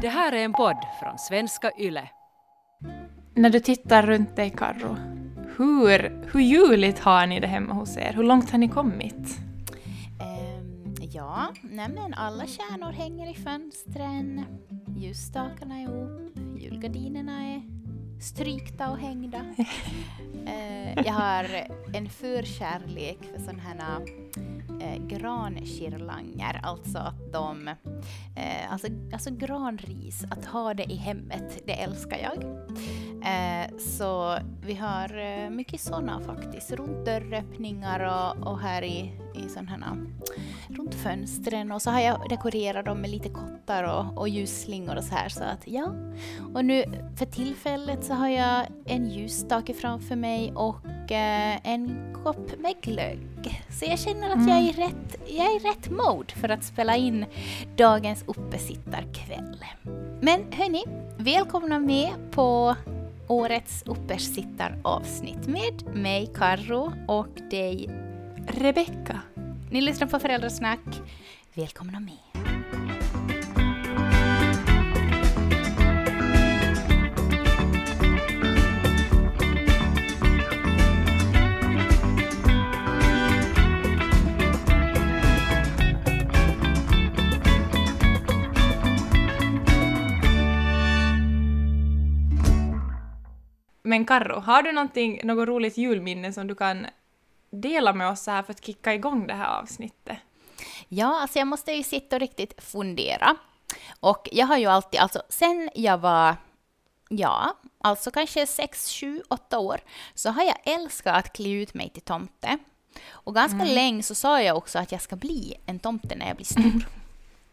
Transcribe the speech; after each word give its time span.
Det 0.00 0.08
här 0.08 0.32
är 0.32 0.44
en 0.44 0.52
podd 0.52 0.76
från 1.00 1.18
svenska 1.18 1.70
YLE. 1.78 2.08
När 3.34 3.50
du 3.50 3.60
tittar 3.60 4.02
runt 4.02 4.36
dig, 4.36 4.50
Karro, 4.50 4.96
hur, 5.56 6.26
hur 6.32 6.40
juligt 6.40 6.98
har 6.98 7.26
ni 7.26 7.40
det 7.40 7.46
hemma 7.46 7.74
hos 7.74 7.96
er? 7.96 8.12
Hur 8.12 8.22
långt 8.22 8.50
har 8.50 8.58
ni 8.58 8.68
kommit? 8.68 9.38
Ehm, 10.20 10.94
ja, 11.00 11.48
nej 11.62 11.88
men 11.88 12.14
alla 12.14 12.46
stjärnor 12.46 12.92
hänger 12.92 13.30
i 13.30 13.34
fönstren. 13.34 14.44
Ljusstakarna 14.96 15.80
är 15.80 15.88
upp, 15.88 16.38
julgardinerna 16.58 17.44
är 17.44 17.62
strykta 18.20 18.90
och 18.90 18.98
hängda. 18.98 19.40
Eh, 20.46 21.04
jag 21.06 21.12
har 21.12 21.44
en 21.94 22.08
förkärlek 22.08 23.18
för 23.32 23.38
sådana 23.38 23.62
här 23.62 24.00
eh, 24.80 25.06
grankirlanger, 25.06 26.60
alltså 26.62 26.98
att 26.98 27.32
de, 27.32 27.68
eh, 28.36 28.72
alltså, 28.72 28.86
alltså 29.12 29.30
granris, 29.30 30.24
att 30.30 30.44
ha 30.44 30.74
det 30.74 30.92
i 30.92 30.96
hemmet, 30.96 31.62
det 31.66 31.82
älskar 31.82 32.18
jag. 32.18 32.44
Eh, 33.24 33.78
så 33.78 34.38
vi 34.62 34.74
har 34.74 35.18
eh, 35.18 35.50
mycket 35.50 35.80
sådana 35.80 36.20
faktiskt, 36.20 36.72
runt 36.72 37.06
dörröppningar 37.06 38.00
och, 38.00 38.46
och 38.46 38.60
här 38.60 38.82
i, 38.82 39.12
i 39.34 39.48
sådana 39.48 39.96
runt 40.68 40.94
fönstren 40.94 41.72
och 41.72 41.82
så 41.82 41.90
har 41.90 42.00
jag 42.00 42.28
dekorerat 42.28 42.84
dem 42.86 43.00
med 43.00 43.10
lite 43.10 43.28
kottar 43.28 43.84
och, 43.84 44.18
och 44.18 44.28
ljusslingor 44.28 44.96
och 44.96 45.04
så 45.04 45.14
här 45.14 45.28
så 45.28 45.44
att 45.44 45.62
ja. 45.64 45.92
Och 46.54 46.64
nu 46.64 46.84
för 47.16 47.26
tillfället 47.26 48.04
så 48.04 48.14
har 48.14 48.28
jag 48.28 48.66
en 48.84 49.10
ljusstake 49.10 49.74
framför 49.74 50.16
mig 50.16 50.52
och 50.54 51.12
eh, 51.12 51.58
en 51.62 52.14
kopp 52.24 52.58
med 52.58 52.74
glögg. 52.82 53.62
Så 53.70 53.84
jag 53.84 53.98
känner 53.98 54.30
att 54.30 54.48
jag 54.48 54.55
är 54.56 54.62
i 54.62 54.72
rätt, 54.72 55.16
jag 55.26 55.46
är 55.46 55.56
i 55.56 55.68
rätt 55.68 55.90
mode 55.90 56.32
för 56.34 56.48
att 56.48 56.64
spela 56.64 56.96
in 56.96 57.26
dagens 57.76 58.24
uppesittarkväll. 58.26 59.64
Men 60.20 60.52
hörni, 60.52 60.84
välkomna 61.18 61.78
med 61.78 62.10
på 62.30 62.76
årets 63.28 63.82
uppesittaravsnitt 63.86 65.46
med 65.46 65.96
mig 65.96 66.32
Karro 66.34 66.92
och 67.08 67.28
dig 67.50 67.90
Rebecka. 68.48 69.20
ni 69.70 69.80
lyssnar 69.80 70.06
på 70.06 70.18
Föräldrasnack. 70.18 71.02
Välkomna 71.54 72.00
med. 72.00 72.55
Men 93.86 94.04
Karro, 94.04 94.40
har 94.40 94.62
du 94.62 94.72
något 94.72 95.48
roligt 95.48 95.76
julminne 95.76 96.32
som 96.32 96.46
du 96.46 96.54
kan 96.54 96.86
dela 97.50 97.92
med 97.92 98.08
oss 98.08 98.26
här 98.26 98.42
för 98.42 98.52
att 98.52 98.64
kicka 98.64 98.94
igång 98.94 99.26
det 99.26 99.34
här 99.34 99.60
avsnittet? 99.60 100.16
Ja, 100.88 101.20
alltså 101.20 101.38
jag 101.38 101.48
måste 101.48 101.72
ju 101.72 101.82
sitta 101.82 102.16
och 102.16 102.20
riktigt 102.20 102.62
fundera. 102.62 103.36
Och 104.00 104.28
jag 104.32 104.46
har 104.46 104.56
ju 104.56 104.66
alltid, 104.66 105.00
alltså 105.00 105.22
sen 105.28 105.70
jag 105.74 105.98
var, 105.98 106.36
ja, 107.08 107.56
alltså 107.78 108.10
kanske 108.10 108.46
6, 108.46 108.90
7, 108.92 109.22
8 109.28 109.58
år, 109.58 109.80
så 110.14 110.30
har 110.30 110.42
jag 110.42 110.56
älskat 110.64 111.16
att 111.16 111.32
klä 111.32 111.50
ut 111.50 111.74
mig 111.74 111.90
till 111.90 112.02
tomte. 112.02 112.58
Och 113.10 113.34
ganska 113.34 113.64
länge 113.64 114.02
så 114.02 114.14
sa 114.14 114.42
jag 114.42 114.56
också 114.56 114.78
att 114.78 114.92
jag 114.92 115.02
ska 115.02 115.16
bli 115.16 115.54
en 115.66 115.78
tomte 115.78 116.14
när 116.16 116.26
jag 116.26 116.36
blir 116.36 116.46
stor. 116.46 116.88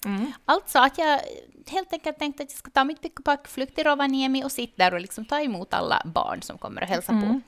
Mm. 0.06 0.32
Alltså 0.46 0.80
att 0.80 0.98
jag 0.98 1.20
helt 1.68 1.94
enkelt 1.94 2.20
tänkte 2.20 2.44
att 2.44 2.52
jag 2.52 2.58
ska 2.58 2.72
ta 2.72 2.84
mitt 2.84 3.02
pick 3.02 3.20
och 3.20 3.26
pack, 3.26 3.48
flytta 3.48 3.76
till 3.76 3.84
Rovaniemi 3.84 4.44
och 4.44 4.52
sitta 4.52 4.74
där 4.78 4.94
och 4.94 5.02
liksom 5.02 5.26
ta 5.26 5.40
emot 5.42 5.74
alla 5.74 6.02
barn 6.06 6.42
som 6.42 6.58
kommer 6.58 6.82
och 6.82 6.88
hälsa 6.88 7.12
på. 7.12 7.42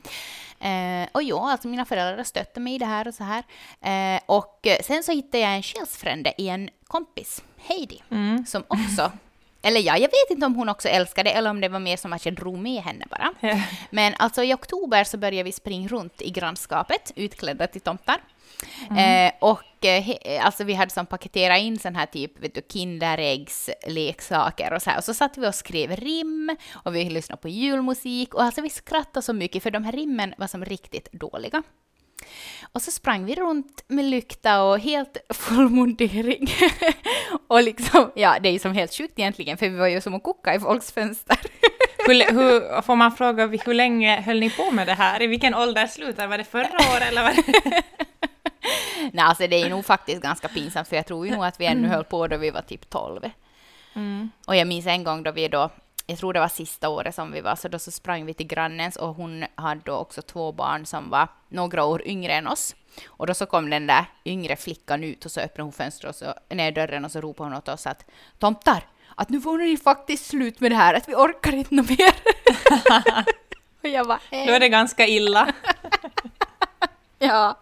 Eh, 0.66 1.08
och 1.12 1.24
ja, 1.24 1.52
alltså 1.52 1.68
mina 1.68 1.86
föräldrar 1.86 2.24
stötte 2.24 2.60
mig 2.60 2.76
i 2.76 2.78
det 2.78 2.86
här 2.86 3.08
och 3.08 3.14
så 3.14 3.24
här. 3.24 3.44
Eh, 4.16 4.22
och 4.26 4.68
sen 4.84 5.04
så 5.04 5.12
hittade 5.12 5.40
jag 5.44 5.56
en 5.56 5.64
själsfrände 5.64 6.34
i 6.38 6.50
en 6.50 6.70
kompis, 6.88 7.44
Heidi, 7.58 8.04
Mm. 8.12 8.46
som 8.46 8.64
också 8.68 9.12
eller 9.62 9.80
ja, 9.82 9.94
jag 9.98 10.08
vet 10.08 10.30
inte 10.30 10.46
om 10.46 10.56
hon 10.56 10.70
också 10.70 10.88
älskade 10.88 11.32
eller 11.32 11.50
om 11.50 11.62
det 11.62 11.68
var 11.70 11.80
mer 11.80 11.98
som 11.98 12.14
att 12.14 12.26
jag 12.26 12.36
drog 12.36 12.58
med 12.58 12.84
henne 12.84 13.06
bara. 13.10 13.34
Men 13.90 14.14
alltså 14.18 14.44
i 14.44 14.54
oktober 14.54 15.04
så 15.04 15.18
började 15.18 15.44
vi 15.44 15.52
springa 15.52 15.88
runt 15.88 16.22
i 16.22 16.30
grannskapet 16.30 17.12
utklädda 17.16 17.68
till 17.68 17.82
tomtar. 17.82 18.18
Eh, 18.98 19.32
och 19.40 19.86
eh, 19.86 20.04
he, 20.04 20.40
alltså 20.42 20.64
vi 20.64 20.74
hade 20.74 20.92
som 20.92 21.06
paketerat 21.06 21.60
in 21.60 21.80
sån 21.80 21.96
här 21.96 22.06
typ 22.06 22.40
vet 22.40 22.56
du, 22.56 22.62
Kinderäggs 22.70 23.70
leksaker 23.88 24.74
och 24.74 24.82
så 24.82 24.90
här. 24.90 24.98
Och 24.98 25.04
så 25.04 25.14
satt 25.14 25.38
vi 25.38 25.48
och 25.48 25.56
skrev 25.56 25.96
rim 25.96 26.56
och 26.74 26.96
vi 26.96 27.10
lyssnade 27.10 27.42
på 27.42 27.50
julmusik 27.50 28.34
och 28.34 28.44
alltså 28.44 28.62
vi 28.62 28.70
skrattade 28.70 29.22
så 29.22 29.34
mycket 29.34 29.64
för 29.64 29.72
de 29.72 29.84
här 29.84 29.92
rimmen 29.92 30.34
var 30.38 30.48
som 30.48 30.66
riktigt 30.66 31.12
dåliga. 31.12 31.64
Och 32.72 32.82
så 32.82 32.92
sprang 32.92 33.26
vi 33.26 33.36
runt 33.36 33.84
med 33.88 34.06
lykta 34.06 34.64
och 34.64 34.80
helt 34.80 35.18
full 35.34 35.70
mundering. 35.70 36.48
och 37.48 37.64
liksom, 37.64 38.12
ja 38.16 38.38
det 38.42 38.50
är 38.50 38.54
ju 38.54 38.60
som 38.60 38.74
helt 38.74 38.94
sjukt 38.94 39.20
egentligen 39.20 39.58
för 39.58 39.70
vi 39.70 39.78
var 39.78 39.88
ju 39.88 40.02
som 40.02 40.16
att 40.16 40.24
koka 40.24 40.56
i 40.56 40.60
folks 40.60 40.92
fönster. 40.92 41.40
Hur, 41.98 42.34
hur, 42.34 42.82
får 42.86 42.96
man 42.96 43.12
fråga 43.12 43.48
hur 43.48 43.74
länge 43.74 44.22
höll 44.22 44.40
ni 44.40 44.50
på 44.50 44.72
med 44.72 44.88
det 44.88 44.94
här? 44.94 45.22
I 45.22 45.28
vilken 45.28 45.56
ålder 45.56 45.88
slutade? 45.88 46.28
Var 46.28 46.38
det 46.38 46.44
förra 46.44 46.94
året 46.94 47.08
eller 47.10 47.24
var 47.24 47.34
det... 47.36 47.84
Nej, 49.14 49.26
alltså 49.26 49.48
det 49.48 49.62
är 49.62 49.70
nog 49.70 49.86
faktiskt 49.86 50.22
ganska 50.22 50.48
pinsamt 50.48 50.88
för 50.88 50.96
jag 50.96 51.06
tror 51.06 51.28
ju 51.28 51.36
nog 51.36 51.46
att 51.46 51.60
vi 51.60 51.66
ännu 51.66 51.88
höll 51.88 52.04
på 52.04 52.28
då 52.28 52.38
vi 52.38 52.50
var 52.52 52.62
typ 52.62 52.90
12. 52.90 53.22
Mm. 53.96 54.30
Och 54.48 54.56
jag 54.56 54.68
minns 54.68 54.88
en 54.88 55.04
gång 55.04 55.24
då 55.24 55.32
vi 55.32 55.48
då, 55.48 55.70
jag 56.06 56.18
tror 56.18 56.34
det 56.34 56.40
var 56.40 56.48
sista 56.48 56.90
året 56.90 57.16
som 57.16 57.32
vi 57.32 57.42
var, 57.42 57.56
så 57.56 57.68
då 57.68 57.80
så 57.80 57.92
sprang 57.92 58.26
vi 58.26 58.34
till 58.34 58.48
grannens 58.48 58.96
och 58.96 59.16
hon 59.16 59.46
hade 59.56 59.82
då 59.86 59.94
också 59.94 60.22
två 60.22 60.52
barn 60.52 60.86
som 60.86 61.10
var 61.10 61.28
några 61.50 61.84
år 61.84 62.08
yngre 62.08 62.34
än 62.34 62.48
oss. 62.48 62.76
Och 63.08 63.28
då 63.28 63.34
så 63.34 63.46
kom 63.46 63.70
den 63.70 63.88
där 63.88 64.06
yngre 64.26 64.56
flickan 64.56 65.04
ut 65.04 65.26
och 65.26 65.32
så 65.32 65.40
öppnade 65.40 65.64
hon 65.64 65.74
fönstret 65.74 66.10
och 66.10 66.16
så, 66.16 66.56
ner 66.56 66.72
dörren 66.72 67.06
och 67.06 67.12
så 67.12 67.22
ropade 67.22 67.50
hon 67.50 67.58
åt 67.58 67.70
oss 67.70 67.88
att 67.88 68.06
tomtar, 68.40 68.84
att 69.16 69.30
nu 69.30 69.42
får 69.42 69.58
ni 69.58 69.78
faktiskt 69.78 70.26
slut 70.26 70.60
med 70.60 70.72
det 70.72 70.76
här, 70.76 70.94
att 70.94 71.10
vi 71.10 71.16
orkar 71.16 71.54
inte 71.54 71.74
mer. 71.76 72.16
och 73.84 73.90
jag 73.90 74.08
bara, 74.08 74.20
Då 74.30 74.38
är 74.38 74.60
det 74.60 74.70
ganska 74.70 75.08
illa. 75.08 75.54
Ja. 77.30 77.60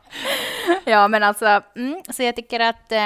ja, 0.85 1.07
men 1.07 1.23
alltså, 1.23 1.61
mm, 1.75 2.01
så 2.09 2.23
jag 2.23 2.35
tycker 2.35 2.59
att, 2.59 2.91
eh, 2.91 3.05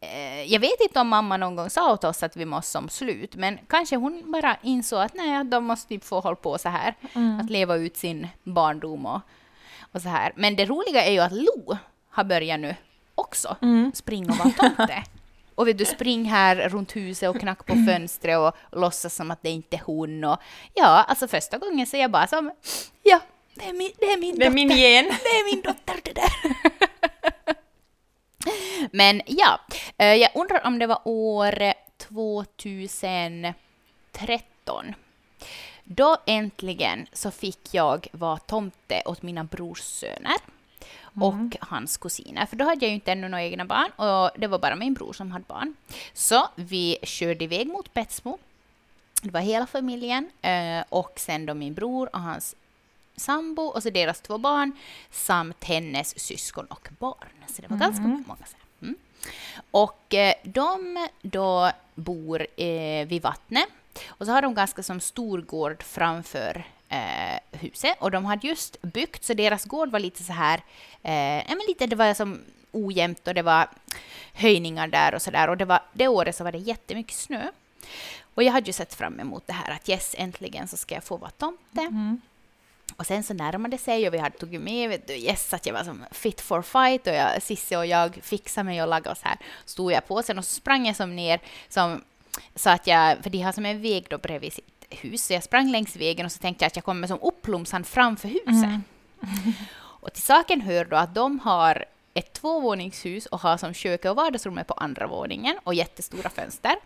eh, 0.00 0.42
jag 0.52 0.60
vet 0.60 0.80
inte 0.80 1.00
om 1.00 1.08
mamma 1.08 1.36
någon 1.36 1.56
gång 1.56 1.70
sa 1.70 1.92
åt 1.92 2.04
oss 2.04 2.22
att 2.22 2.36
vi 2.36 2.44
måste 2.44 2.70
som 2.70 2.88
slut, 2.88 3.34
men 3.34 3.58
kanske 3.68 3.96
hon 3.96 4.32
bara 4.32 4.56
insåg 4.62 5.00
att 5.00 5.14
nej, 5.14 5.44
de 5.44 5.64
måste 5.64 5.88
typ 5.88 6.04
få 6.04 6.20
hålla 6.20 6.36
på 6.36 6.58
så 6.58 6.68
här, 6.68 6.94
att 7.40 7.50
leva 7.50 7.76
ut 7.76 7.96
sin 7.96 8.28
barndom 8.44 9.06
och, 9.06 9.20
och 9.92 10.02
så 10.02 10.08
här. 10.08 10.32
Men 10.36 10.56
det 10.56 10.64
roliga 10.66 11.04
är 11.04 11.12
ju 11.12 11.20
att 11.20 11.32
Lo 11.32 11.78
har 12.10 12.24
börjat 12.24 12.60
nu 12.60 12.74
också 13.14 13.56
springa 13.94 14.32
och 14.32 14.38
vara 14.38 14.50
tomte. 14.50 15.02
Och 15.54 15.68
vet 15.68 15.78
du, 15.78 15.84
spring 15.84 16.24
här 16.24 16.68
runt 16.68 16.96
huset 16.96 17.28
och 17.28 17.40
knack 17.40 17.66
på 17.66 17.74
fönstret 17.86 18.38
och 18.38 18.56
låtsas 18.72 19.14
som 19.14 19.30
att 19.30 19.42
det 19.42 19.50
inte 19.50 19.76
är 19.76 19.82
hon. 19.84 20.24
Och, 20.24 20.38
ja, 20.74 21.04
alltså 21.08 21.28
första 21.28 21.58
gången 21.58 21.86
så 21.86 21.96
jag 21.96 22.10
bara 22.10 22.26
som, 22.26 22.50
ja, 23.02 23.20
det 23.56 23.64
är 23.64 23.72
min, 23.72 23.92
det 23.98 24.06
är 24.12 24.18
min 24.18 24.38
Det 24.38 24.46
är 24.46 24.50
min 24.50 24.70
gen. 24.70 25.04
Det 25.04 25.28
är 25.28 25.54
min 25.54 25.62
dotter 25.62 26.00
det 26.04 26.12
där. 26.12 26.30
Men 28.92 29.22
ja, 29.26 29.60
eh, 29.98 30.14
jag 30.14 30.30
undrar 30.34 30.66
om 30.66 30.78
det 30.78 30.86
var 30.86 31.00
år 31.04 31.72
2013. 32.06 33.54
Då 35.84 36.16
äntligen 36.26 37.06
så 37.12 37.30
fick 37.30 37.74
jag 37.74 38.06
vara 38.12 38.38
tomte 38.38 39.02
åt 39.06 39.22
mina 39.22 39.44
brorssöner 39.44 40.36
och 41.20 41.56
hans 41.60 41.96
kusiner. 41.96 42.46
För 42.46 42.56
då 42.56 42.64
hade 42.64 42.84
jag 42.84 42.88
ju 42.88 42.94
inte 42.94 43.12
ännu 43.12 43.28
några 43.28 43.44
egna 43.44 43.64
barn 43.64 43.90
och 43.90 44.30
det 44.36 44.46
var 44.46 44.58
bara 44.58 44.76
min 44.76 44.94
bror 44.94 45.12
som 45.12 45.30
hade 45.30 45.44
barn. 45.48 45.74
Så 46.12 46.48
vi 46.54 46.98
körde 47.02 47.44
iväg 47.44 47.66
mot 47.66 47.94
Petsmo. 47.94 48.38
Det 49.22 49.30
var 49.30 49.40
hela 49.40 49.66
familjen 49.66 50.30
eh, 50.42 50.84
och 50.88 51.12
sen 51.16 51.46
då 51.46 51.54
min 51.54 51.74
bror 51.74 52.08
och 52.12 52.20
hans 52.20 52.54
sambo 53.16 53.62
och 53.62 53.82
så 53.82 53.90
deras 53.90 54.20
två 54.20 54.38
barn 54.38 54.72
samt 55.10 55.64
hennes 55.64 56.18
syskon 56.18 56.66
och 56.66 56.88
barn. 56.98 57.28
Så 57.46 57.62
det 57.62 57.68
var 57.68 57.76
ganska 57.76 58.02
många. 58.02 58.46
Så. 58.46 58.56
Mm. 58.82 58.96
Och 59.70 60.14
eh, 60.14 60.34
de 60.44 61.08
då 61.22 61.70
bor 61.94 62.46
eh, 62.56 63.06
vid 63.06 63.22
vattnet 63.22 63.68
och 64.06 64.26
så 64.26 64.32
har 64.32 64.42
de 64.42 64.54
ganska 64.54 64.82
som 64.82 65.00
stor 65.00 65.40
gård 65.40 65.82
framför 65.82 66.64
eh, 66.88 67.58
huset 67.58 67.96
och 67.98 68.10
de 68.10 68.24
hade 68.24 68.46
just 68.46 68.82
byggt 68.82 69.24
så 69.24 69.34
deras 69.34 69.64
gård 69.64 69.90
var 69.90 70.00
lite 70.00 70.24
så 70.24 70.32
här, 70.32 70.58
eh, 71.02 71.44
men 71.48 71.60
lite 71.68 71.86
det 71.86 71.96
var 71.96 72.14
som 72.14 72.40
ojämnt 72.72 73.28
och 73.28 73.34
det 73.34 73.42
var 73.42 73.68
höjningar 74.32 74.88
där 74.88 75.14
och 75.14 75.22
så 75.22 75.30
där 75.30 75.48
och 75.48 75.56
det 75.56 75.64
var 75.64 75.80
det 75.92 76.08
året 76.08 76.36
så 76.36 76.44
var 76.44 76.52
det 76.52 76.58
jättemycket 76.58 77.16
snö. 77.16 77.50
Och 78.34 78.42
jag 78.42 78.52
hade 78.52 78.66
ju 78.66 78.72
sett 78.72 78.94
fram 78.94 79.20
emot 79.20 79.46
det 79.46 79.52
här 79.52 79.72
att 79.72 79.88
yes, 79.88 80.14
äntligen 80.18 80.68
så 80.68 80.76
ska 80.76 80.94
jag 80.94 81.04
få 81.04 81.16
vara 81.16 81.30
tomte. 81.30 82.20
Och 82.96 83.06
sen 83.06 83.22
så 83.22 83.34
närmade 83.34 83.76
det 83.76 83.82
sig 83.82 84.08
och 84.08 84.14
vi 84.14 84.18
hade 84.18 84.38
tagit 84.38 84.60
med 84.60 84.88
vet 84.88 85.06
du, 85.06 85.14
yes, 85.14 85.54
att 85.54 85.66
jag 85.66 85.74
var 85.74 85.84
som 85.84 86.04
fit 86.10 86.40
for 86.40 86.62
fight 86.62 87.06
och 87.06 87.14
jag, 87.14 87.42
Cissi 87.42 87.76
och 87.76 87.86
jag 87.86 88.18
fixade 88.22 88.64
mig 88.64 88.82
och 88.82 88.88
lagade 88.88 89.16
så 89.16 89.28
här. 89.28 89.38
Stod 89.64 89.92
jag 89.92 90.06
på 90.06 90.22
sen 90.22 90.38
och 90.38 90.44
så 90.44 90.54
sprang 90.54 90.86
jag 90.86 90.96
som 90.96 91.16
ner 91.16 91.40
som 91.68 92.02
Så 92.54 92.70
att 92.70 92.86
jag, 92.86 93.22
för 93.22 93.30
de 93.30 93.42
har 93.42 93.52
som 93.52 93.66
en 93.66 93.82
väg 93.82 94.06
då 94.10 94.18
bredvid 94.18 94.52
sitt 94.52 94.86
hus, 94.90 95.26
så 95.26 95.32
jag 95.32 95.42
sprang 95.42 95.70
längs 95.70 95.96
vägen 95.96 96.26
och 96.26 96.32
så 96.32 96.38
tänkte 96.38 96.64
jag 96.64 96.66
att 96.66 96.76
jag 96.76 96.84
kommer 96.84 97.08
som 97.08 97.18
upplomsande 97.22 97.88
framför 97.88 98.28
huset. 98.28 98.46
Mm. 98.48 98.82
Och 99.78 100.12
till 100.12 100.22
saken 100.22 100.60
hör 100.60 100.84
då 100.84 100.96
att 100.96 101.14
de 101.14 101.38
har 101.38 101.84
ett 102.16 102.32
tvåvåningshus 102.32 103.26
och 103.26 103.40
har 103.40 103.56
som 103.56 103.74
köket 103.74 104.10
och 104.10 104.16
vardagsrummet 104.16 104.66
på 104.66 104.74
andra 104.74 105.06
våningen 105.06 105.58
och 105.64 105.74
jättestora 105.74 106.30
fönster. 106.30 106.76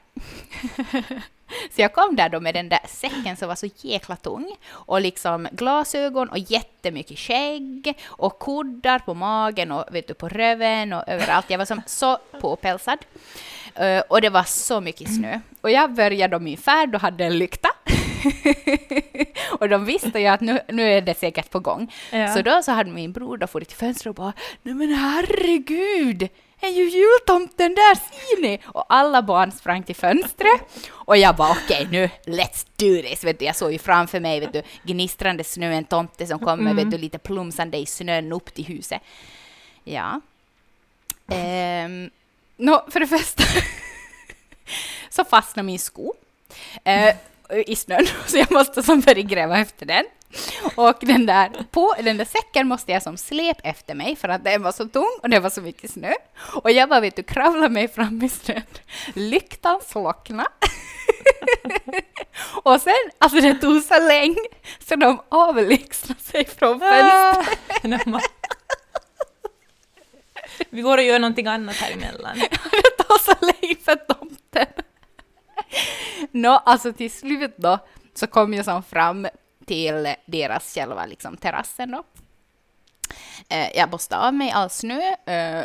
så 1.71 1.81
jag 1.81 1.93
kom 1.93 2.17
där 2.17 2.29
då 2.29 2.41
med 2.41 2.55
den 2.55 2.69
där 2.69 2.81
säcken 2.89 3.37
som 3.37 3.49
var 3.49 3.55
så 3.55 3.69
jäkla 3.77 4.17
tung 4.17 4.57
och 4.71 5.01
liksom 5.01 5.49
glasögon 5.53 6.29
och 6.29 6.39
jättemycket 6.39 7.19
skägg 7.19 7.99
och 8.05 8.39
kuddar 8.39 8.99
på 8.99 9.15
magen 9.15 9.73
och 9.73 9.85
vet 9.91 10.09
du, 10.09 10.15
på 10.15 10.29
röven 10.29 10.93
och 10.93 11.09
överallt. 11.09 11.51
Jag 11.51 11.59
var 11.59 11.65
som 11.65 11.83
så 11.87 12.19
påpälsad. 12.41 12.99
Uh, 13.81 14.01
och 14.09 14.21
det 14.21 14.31
var 14.31 14.43
så 14.43 14.81
mycket 14.81 15.15
snö. 15.15 15.41
Och 15.61 15.71
jag 15.71 15.95
började 15.95 16.37
då 16.37 16.41
min 16.41 16.57
färd 16.57 16.95
och 16.95 17.01
hade 17.01 17.25
en 17.25 17.39
lykta. 17.39 17.69
och 19.61 19.69
de 19.69 19.85
visste 19.85 20.19
ju 20.19 20.27
att 20.27 20.41
nu, 20.41 20.61
nu 20.69 20.83
är 20.83 21.01
det 21.01 21.19
säkert 21.19 21.51
på 21.51 21.61
gång. 21.61 21.93
Ja. 22.13 22.35
Så 22.35 22.43
då 22.43 22.63
så 22.63 22.73
hade 22.73 22.91
min 22.91 23.13
bror 23.13 23.37
då 23.37 23.47
farit 23.47 23.69
till 23.69 23.77
fönstret 23.77 24.07
och 24.11 24.15
bara 24.15 24.33
”Nej 24.63 24.75
men 24.75 24.93
herregud, 24.95 26.29
är 26.61 26.69
ju 26.69 26.89
jultomten 26.89 27.75
där, 27.75 27.95
ser 27.95 28.43
ni?” 28.43 28.59
Och 28.65 28.85
alla 28.89 29.23
barn 29.23 29.53
sprang 29.53 29.83
till 29.83 29.97
fönstret. 29.97 30.61
Och 30.91 31.17
jag 31.17 31.37
bara 31.37 31.51
okej 31.51 31.89
nu, 31.91 32.11
let's 32.27 32.67
do 32.77 33.09
this. 33.09 33.25
Vet 33.25 33.39
du, 33.39 33.45
jag 33.45 33.57
såg 33.57 33.73
ju 33.73 33.79
framför 33.79 34.21
mig 34.21 34.41
vet 34.41 34.53
du, 34.53 34.63
gnistrande 34.83 35.45
snö, 35.45 35.73
en 35.73 35.85
tomte 35.85 36.27
som 36.27 36.39
kommer 36.39 36.75
vet 36.75 36.91
du, 36.91 36.99
lite 36.99 37.19
plumsande 37.19 37.79
i 37.79 37.87
snön 37.87 38.33
upp 38.33 38.55
till 38.55 38.65
huset. 38.65 39.03
Ja. 39.85 40.21
Um, 41.27 42.11
Nå, 42.57 42.85
för 42.91 43.01
det 43.01 43.07
första 43.07 43.43
så 45.11 45.25
fastnade 45.25 45.67
min 45.67 45.79
sko 45.79 46.15
eh, 46.85 47.15
i 47.67 47.77
snön, 47.77 48.07
så 48.27 48.39
jag 48.39 48.53
måste 48.53 48.83
som 48.83 49.01
börja 49.01 49.23
gräva 49.23 49.59
efter 49.59 49.87
den. 49.87 50.05
Och 50.75 50.97
den 51.01 51.27
där, 51.27 51.51
på 51.71 51.95
den 52.03 52.17
där 52.17 52.25
säcken 52.25 52.69
måste 52.69 52.93
jag 52.93 53.03
som 53.03 53.17
släp 53.17 53.57
efter 53.65 53.95
mig 53.95 54.17
för 54.17 54.29
att 54.29 54.45
den 54.45 54.63
var 54.63 54.73
så 54.73 54.85
tung 54.89 55.19
och 55.23 55.31
det 55.31 55.41
var 55.41 55.51
så 55.51 55.61
mycket 55.63 55.91
snö. 55.91 56.13
Och 56.63 56.71
jag 56.71 56.89
bara 56.89 57.01
vet 57.01 57.17
du, 57.17 57.23
kravla 57.23 57.69
mig 57.69 57.89
fram 57.89 58.23
i 58.23 58.29
snön. 58.29 58.63
Lyktan 59.15 59.81
slocknade. 59.87 60.49
och 62.63 62.81
sen, 62.81 63.11
alltså 63.19 63.41
det 63.41 63.55
tog 63.55 63.83
så 63.83 63.99
länge 63.99 64.41
så 64.89 64.97
de 64.97 65.21
avlägsnade 65.29 66.21
sig 66.21 66.45
från 66.47 66.81
fönstret. 66.81 67.59
Ah, 67.83 68.21
Vi 70.71 70.83
går 70.83 70.99
och 70.99 71.05
gör 71.05 71.19
någonting 71.19 71.47
annat 71.47 71.77
här 71.77 71.93
emellan. 71.93 72.39
det 72.71 73.05
tar 73.05 73.19
så 73.19 73.47
länge 73.47 73.77
för 73.85 73.97
tomten. 73.97 74.67
Nå, 76.33 76.63
alltså 76.67 76.93
till 76.93 77.11
slut 77.11 77.55
då 77.57 77.79
så 78.15 78.27
kom 78.27 78.55
jag 78.55 78.65
som 78.65 78.83
fram 78.83 79.27
till 79.65 80.15
deras 80.27 80.75
själva 80.75 81.07
liksom 81.07 81.37
terrassen 81.37 81.91
då. 81.91 82.05
Eh, 83.49 83.77
jag 83.77 83.91
borstade 83.91 84.27
av 84.27 84.35
mig 84.35 84.51
all 84.51 84.71
snö. 84.71 85.01
Eh, 85.27 85.65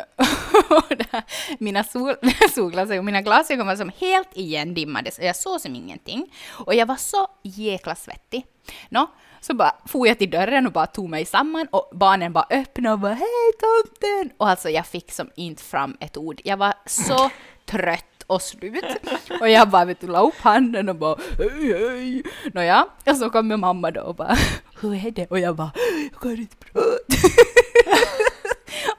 och 0.70 0.96
där, 0.96 1.22
mina 1.58 1.84
sol, 1.84 2.14
solglasögon, 2.54 3.04
mina 3.04 3.22
glasögon 3.22 3.66
var 3.66 3.76
som 3.76 3.92
helt 3.98 4.28
igendimmade 4.34 5.10
så 5.10 5.22
jag 5.22 5.36
såg 5.36 5.60
som 5.60 5.74
ingenting. 5.74 6.32
Och 6.50 6.74
jag 6.74 6.86
var 6.86 6.96
så 6.96 7.28
jäkla 7.42 7.94
svettig. 7.94 8.46
Nå, 8.88 9.06
så 9.40 9.54
bara 9.54 9.76
for 9.86 10.06
jag 10.06 10.18
till 10.18 10.30
dörren 10.30 10.66
och 10.66 10.72
bara 10.72 10.86
tog 10.86 11.08
mig 11.08 11.24
samman 11.24 11.66
och 11.70 11.90
barnen 11.92 12.32
bara 12.32 12.46
öppnade 12.50 12.92
och 12.92 12.98
bara 12.98 13.14
hej 13.14 13.52
tomten! 13.60 14.36
Och 14.36 14.48
alltså 14.48 14.70
jag 14.70 14.86
fick 14.86 15.12
som 15.12 15.30
inte 15.36 15.62
fram 15.62 15.96
ett 16.00 16.16
ord. 16.16 16.40
Jag 16.44 16.56
var 16.56 16.74
så 16.86 17.30
trött 17.64 18.15
och 18.26 18.42
slut. 18.42 18.84
Och 19.40 19.48
jag 19.48 19.68
bara 19.68 19.84
vet 19.84 20.00
du, 20.00 20.06
la 20.06 20.20
upp 20.20 20.40
handen 20.40 20.88
och 20.88 20.96
bara 20.96 21.16
hej 21.38 21.72
hej. 21.72 22.22
Nåja, 22.54 22.86
och 23.06 23.16
så 23.16 23.30
kommer 23.30 23.56
mamma 23.56 23.90
då 23.90 24.00
och 24.00 24.14
bara 24.14 24.36
hur 24.80 25.06
är 25.06 25.10
det? 25.10 25.26
Och 25.30 25.38
jag 25.38 25.56
bara 25.56 25.70
jag 26.12 26.20
kan 26.20 26.30
inte 26.30 26.56
prata. 26.56 26.86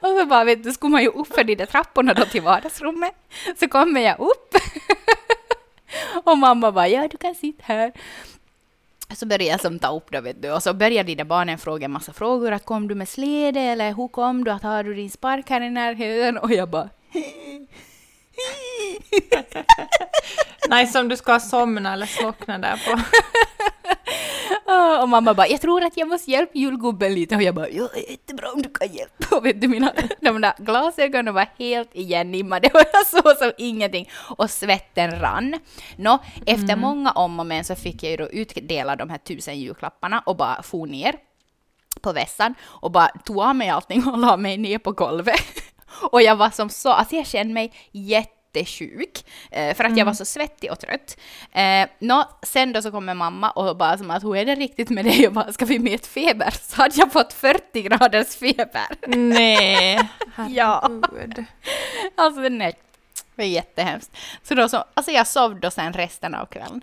och 0.00 0.18
så 0.18 0.26
bara 0.26 0.44
vet 0.44 0.64
du, 0.64 0.72
skulle 0.72 0.90
man 0.90 1.02
ju 1.02 1.08
upp 1.08 1.34
för 1.34 1.44
de 1.44 1.54
där 1.54 1.66
trapporna 1.66 2.14
då 2.14 2.24
till 2.24 2.42
vardagsrummet. 2.42 3.14
Så 3.60 3.68
kommer 3.68 4.00
jag 4.00 4.20
upp. 4.20 4.54
och 6.24 6.38
mamma 6.38 6.72
bara 6.72 6.88
ja 6.88 7.08
du 7.08 7.16
kan 7.16 7.34
sitta 7.34 7.62
här. 7.66 7.92
Så 9.14 9.26
började 9.26 9.44
jag 9.44 9.60
som 9.60 9.78
ta 9.78 9.96
upp 9.96 10.10
det, 10.10 10.20
vet 10.20 10.42
du. 10.42 10.52
Och 10.52 10.62
så 10.62 10.74
började 10.74 11.06
de 11.06 11.14
där 11.14 11.24
barnen 11.24 11.58
fråga 11.58 11.84
en 11.84 11.90
massa 11.90 12.12
frågor. 12.12 12.52
Att 12.52 12.64
kom 12.64 12.88
du 12.88 12.94
med 12.94 13.08
släde 13.08 13.60
eller 13.60 13.94
hur 13.94 14.08
kom 14.08 14.44
du? 14.44 14.50
Att 14.50 14.62
har 14.62 14.84
du 14.84 14.94
din 14.94 15.10
spark 15.10 15.50
här 15.50 15.60
i 15.60 15.70
närheten? 15.70 16.38
Och 16.38 16.52
jag 16.52 16.68
bara... 16.68 16.88
Nice 20.70 20.98
om 21.00 21.08
du 21.08 21.16
ska 21.16 21.40
somna 21.40 21.92
eller 21.92 22.06
slockna 22.06 22.58
där 22.58 22.82
på. 22.86 23.00
Ah, 24.66 25.02
Och 25.02 25.08
mamma 25.08 25.34
bara, 25.34 25.48
jag 25.48 25.60
tror 25.60 25.84
att 25.84 25.96
jag 25.96 26.08
måste 26.08 26.30
hjälpa 26.30 26.52
julgubben 26.54 27.14
lite. 27.14 27.36
Och 27.36 27.42
jag 27.42 27.54
bara, 27.54 27.68
ja, 27.68 27.88
jättebra 28.10 28.50
om 28.52 28.62
du 28.62 28.68
kan 28.68 28.92
hjälpa. 28.92 29.36
Och 29.36 29.46
vet 29.46 29.60
du, 29.60 29.68
mina, 29.68 29.92
de 30.20 30.40
där 30.40 30.52
glasögonen 30.58 31.34
var 31.34 31.48
helt 31.58 31.90
igenimmade 31.92 32.70
och 32.74 32.80
jag 32.92 33.06
såg 33.06 33.36
som 33.36 33.52
ingenting. 33.58 34.10
Och 34.36 34.50
svetten 34.50 35.20
rann. 35.20 35.58
Nå, 35.96 36.18
efter 36.46 36.76
många 36.76 37.10
om 37.10 37.40
och 37.40 37.46
men 37.46 37.64
så 37.64 37.74
fick 37.74 38.02
jag 38.02 38.10
ju 38.10 38.16
då 38.16 38.28
utdela 38.28 38.96
de 38.96 39.10
här 39.10 39.18
tusen 39.18 39.60
julklapparna 39.60 40.22
och 40.26 40.36
bara 40.36 40.62
for 40.62 40.86
ner 40.86 41.14
på 42.02 42.12
vässan 42.12 42.54
och 42.62 42.90
bara 42.90 43.08
tog 43.08 43.38
av 43.40 43.56
mig 43.56 43.68
allting 43.68 44.06
och 44.08 44.18
la 44.18 44.36
mig 44.36 44.58
ner 44.58 44.78
på 44.78 44.92
golvet. 44.92 45.67
Och 46.10 46.22
jag 46.22 46.36
var 46.36 46.50
som 46.50 46.70
så, 46.70 46.90
alltså 46.90 47.16
jag 47.16 47.26
kände 47.26 47.54
mig 47.54 47.72
jättesjuk 47.92 49.24
eh, 49.50 49.76
för 49.76 49.84
att 49.84 49.96
jag 49.96 50.04
var 50.04 50.12
så 50.12 50.24
svettig 50.24 50.72
och 50.72 50.80
trött. 50.80 51.16
Eh, 51.52 51.88
nå, 51.98 52.24
sen 52.42 52.72
då 52.72 52.82
så 52.82 52.90
kommer 52.90 53.14
mamma 53.14 53.50
och 53.50 53.76
bara 53.76 53.98
som 53.98 54.10
att 54.10 54.24
hur 54.24 54.36
är 54.36 54.44
det 54.44 54.54
riktigt 54.54 54.90
med 54.90 55.04
dig? 55.04 55.26
Och 55.26 55.32
bara, 55.32 55.52
ska 55.52 55.64
vi 55.64 55.78
mäta 55.78 56.06
feber? 56.06 56.54
Så 56.62 56.76
hade 56.76 56.94
jag 56.96 57.12
fått 57.12 57.32
40 57.32 57.82
graders 57.82 58.36
feber. 58.36 59.16
Nej, 59.16 60.10
Ja. 60.48 60.90
Alltså 62.14 62.40
är, 62.42 62.72
det 63.36 63.42
är 63.42 63.46
jättehemskt. 63.46 64.16
Så 64.42 64.54
då 64.54 64.68
så, 64.68 64.84
alltså 64.94 65.12
jag 65.12 65.26
sov 65.26 65.60
då 65.60 65.70
sen 65.70 65.92
resten 65.92 66.34
av 66.34 66.46
kvällen. 66.46 66.80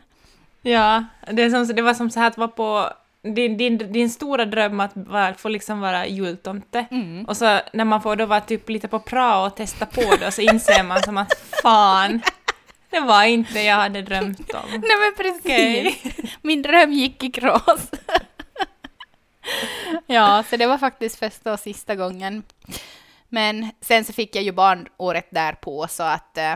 Ja, 0.61 1.03
det, 1.31 1.51
som, 1.51 1.75
det 1.75 1.81
var 1.81 1.93
som 1.93 2.09
så 2.09 2.19
här 2.19 2.27
att 2.27 2.37
vara 2.37 2.47
på 2.47 2.89
din, 3.33 3.57
din, 3.57 3.77
din 3.77 4.09
stora 4.09 4.45
dröm 4.45 4.79
att 4.79 4.91
vara, 4.95 5.33
få 5.33 5.49
liksom 5.49 5.79
vara 5.79 6.07
jultomte. 6.07 6.85
Mm. 6.91 7.25
Och 7.25 7.37
så 7.37 7.59
när 7.73 7.85
man 7.85 8.01
får 8.01 8.15
då 8.15 8.25
vara 8.25 8.41
typ 8.41 8.69
lite 8.69 8.87
på 8.87 8.99
prao 8.99 9.45
och 9.45 9.55
testa 9.55 9.85
på 9.85 10.15
det 10.19 10.27
och 10.27 10.33
så 10.33 10.41
inser 10.41 10.83
man 10.83 11.03
som 11.03 11.17
att 11.17 11.33
fan, 11.63 12.21
det 12.89 12.99
var 12.99 13.23
inte 13.23 13.59
jag 13.59 13.75
hade 13.75 14.01
drömt 14.01 14.53
om. 14.53 14.69
Nej 14.69 14.97
men 14.99 15.15
precis. 15.17 15.45
Okej. 15.45 16.01
Min 16.41 16.61
dröm 16.61 16.91
gick 16.91 17.23
i 17.23 17.31
kras. 17.31 17.91
ja, 20.05 20.43
så 20.49 20.57
det 20.57 20.67
var 20.67 20.77
faktiskt 20.77 21.19
första 21.19 21.53
och 21.53 21.59
sista 21.59 21.95
gången. 21.95 22.43
Men 23.29 23.71
sen 23.81 24.05
så 24.05 24.13
fick 24.13 24.35
jag 24.35 24.43
ju 24.43 24.51
barn 24.51 24.87
året 24.97 25.27
därpå 25.31 25.87
så 25.87 26.03
att 26.03 26.37
eh, 26.37 26.53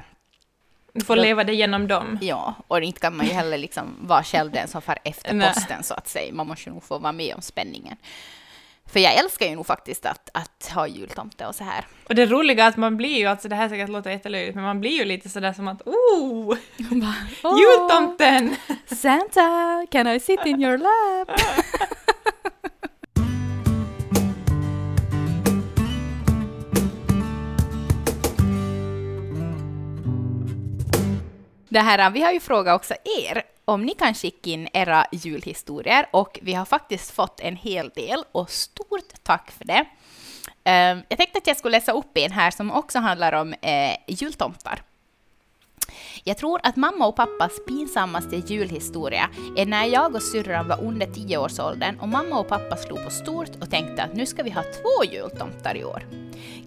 Du 1.00 1.06
får 1.06 1.15
leva 1.15 1.44
det 1.44 1.53
genom 1.53 1.88
dem. 1.88 2.18
ja, 2.22 2.53
och 2.68 2.82
inte 2.82 3.00
kan 3.00 3.18
man 3.18 3.25
ju 3.25 3.32
heller 3.34 3.58
liksom 3.58 3.96
vara 4.01 4.24
själv 4.24 4.51
den 4.51 4.68
som 4.68 4.82
far 4.82 4.98
efter 5.03 5.53
posten 5.53 5.84
så 5.84 5.94
att 5.94 6.08
säga. 6.08 6.34
Man 6.34 6.48
måste 6.48 6.70
nog 6.70 6.84
få 6.84 6.98
vara 6.98 7.12
med 7.12 7.36
om 7.36 7.41
spänningen. 7.41 7.98
För 8.91 9.00
jag 9.00 9.13
älskar 9.13 9.46
ju 9.46 9.56
nog 9.56 9.65
faktiskt 9.65 10.06
att, 10.06 10.29
att 10.34 10.72
ha 10.75 10.88
jultomte 10.88 11.46
och 11.46 11.56
så 11.56 11.63
här. 11.63 11.86
Och 12.08 12.15
det 12.15 12.25
roliga 12.25 12.63
är 12.63 12.70
att 12.70 12.77
man 12.77 12.98
blir 12.98 13.18
ju, 13.18 13.25
alltså 13.25 13.50
det 13.50 13.56
här 13.56 13.70
säkert 13.70 13.89
låter 13.89 14.10
jättelöjligt, 14.10 14.56
men 14.56 14.63
man 14.63 14.82
blir 14.82 14.91
ju 14.91 15.06
lite 15.06 15.29
sådär 15.29 15.53
som 15.53 15.68
att 15.68 15.82
oh, 15.86 16.58
jultomten! 17.60 18.56
Santa, 18.86 19.86
can 19.91 20.08
I 20.08 20.20
sit 20.20 20.46
in 20.46 20.63
your 20.63 20.77
lap? 20.77 21.41
Det 31.69 31.79
här, 31.79 32.09
vi 32.09 32.21
har 32.21 32.31
ju 32.31 32.39
frågat 32.39 32.75
också 32.75 32.93
er 33.19 33.43
om 33.65 33.85
ni 33.85 33.93
kan 33.93 34.13
skicka 34.13 34.49
in 34.49 34.67
era 34.73 35.05
julhistorier 35.11 36.05
och 36.11 36.39
vi 36.41 36.53
har 36.53 36.65
faktiskt 36.65 37.11
fått 37.11 37.39
en 37.39 37.55
hel 37.55 37.89
del 37.89 38.23
och 38.31 38.49
stort 38.49 39.23
tack 39.23 39.51
för 39.51 39.65
det. 39.65 39.85
Ehm, 40.63 41.01
jag 41.09 41.17
tänkte 41.17 41.38
att 41.38 41.47
jag 41.47 41.57
skulle 41.57 41.77
läsa 41.77 41.91
upp 41.91 42.17
en 42.17 42.31
här 42.31 42.51
som 42.51 42.71
också 42.71 42.99
handlar 42.99 43.33
om 43.33 43.53
eh, 43.53 43.95
jultomtar. 44.07 44.81
Jag 46.24 46.38
tror 46.38 46.60
att 46.63 46.75
mamma 46.75 47.08
och 47.08 47.15
pappas 47.15 47.51
pinsammaste 47.67 48.36
julhistoria 48.36 49.29
är 49.58 49.65
när 49.65 49.86
jag 49.86 50.15
och 50.15 50.22
syrran 50.22 50.67
var 50.67 50.84
under 50.84 51.08
10-årsåldern 51.08 52.00
och 52.00 52.08
mamma 52.08 52.39
och 52.39 52.48
pappa 52.48 52.75
slog 52.77 53.03
på 53.03 53.10
stort 53.10 53.55
och 53.62 53.69
tänkte 53.69 54.03
att 54.03 54.13
nu 54.13 54.25
ska 54.25 54.43
vi 54.43 54.50
ha 54.50 54.63
två 54.63 55.12
jultomtar 55.12 55.77
i 55.77 55.84
år. 55.84 56.03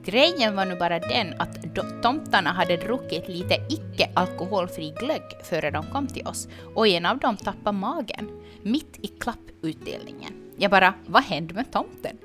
Grejen 0.04 0.56
var 0.56 0.64
nu 0.64 0.76
bara 0.76 0.98
den 0.98 1.40
att 1.40 1.74
tomtarna 2.02 2.52
hade 2.52 2.76
druckit 2.76 3.28
lite 3.28 3.54
icke-alkoholfri 3.68 4.94
glögg 5.00 5.22
före 5.44 5.70
de 5.70 5.86
kom 5.86 6.06
till 6.06 6.26
oss 6.26 6.48
och 6.74 6.88
en 6.88 7.06
av 7.06 7.18
dem 7.18 7.36
tappade 7.36 7.78
magen 7.78 8.28
mitt 8.62 8.98
i 9.02 9.06
klapputdelningen. 9.06 10.32
Jag 10.56 10.70
bara, 10.70 10.94
vad 11.06 11.22
hände 11.22 11.54
med 11.54 11.72
tomten? 11.72 12.18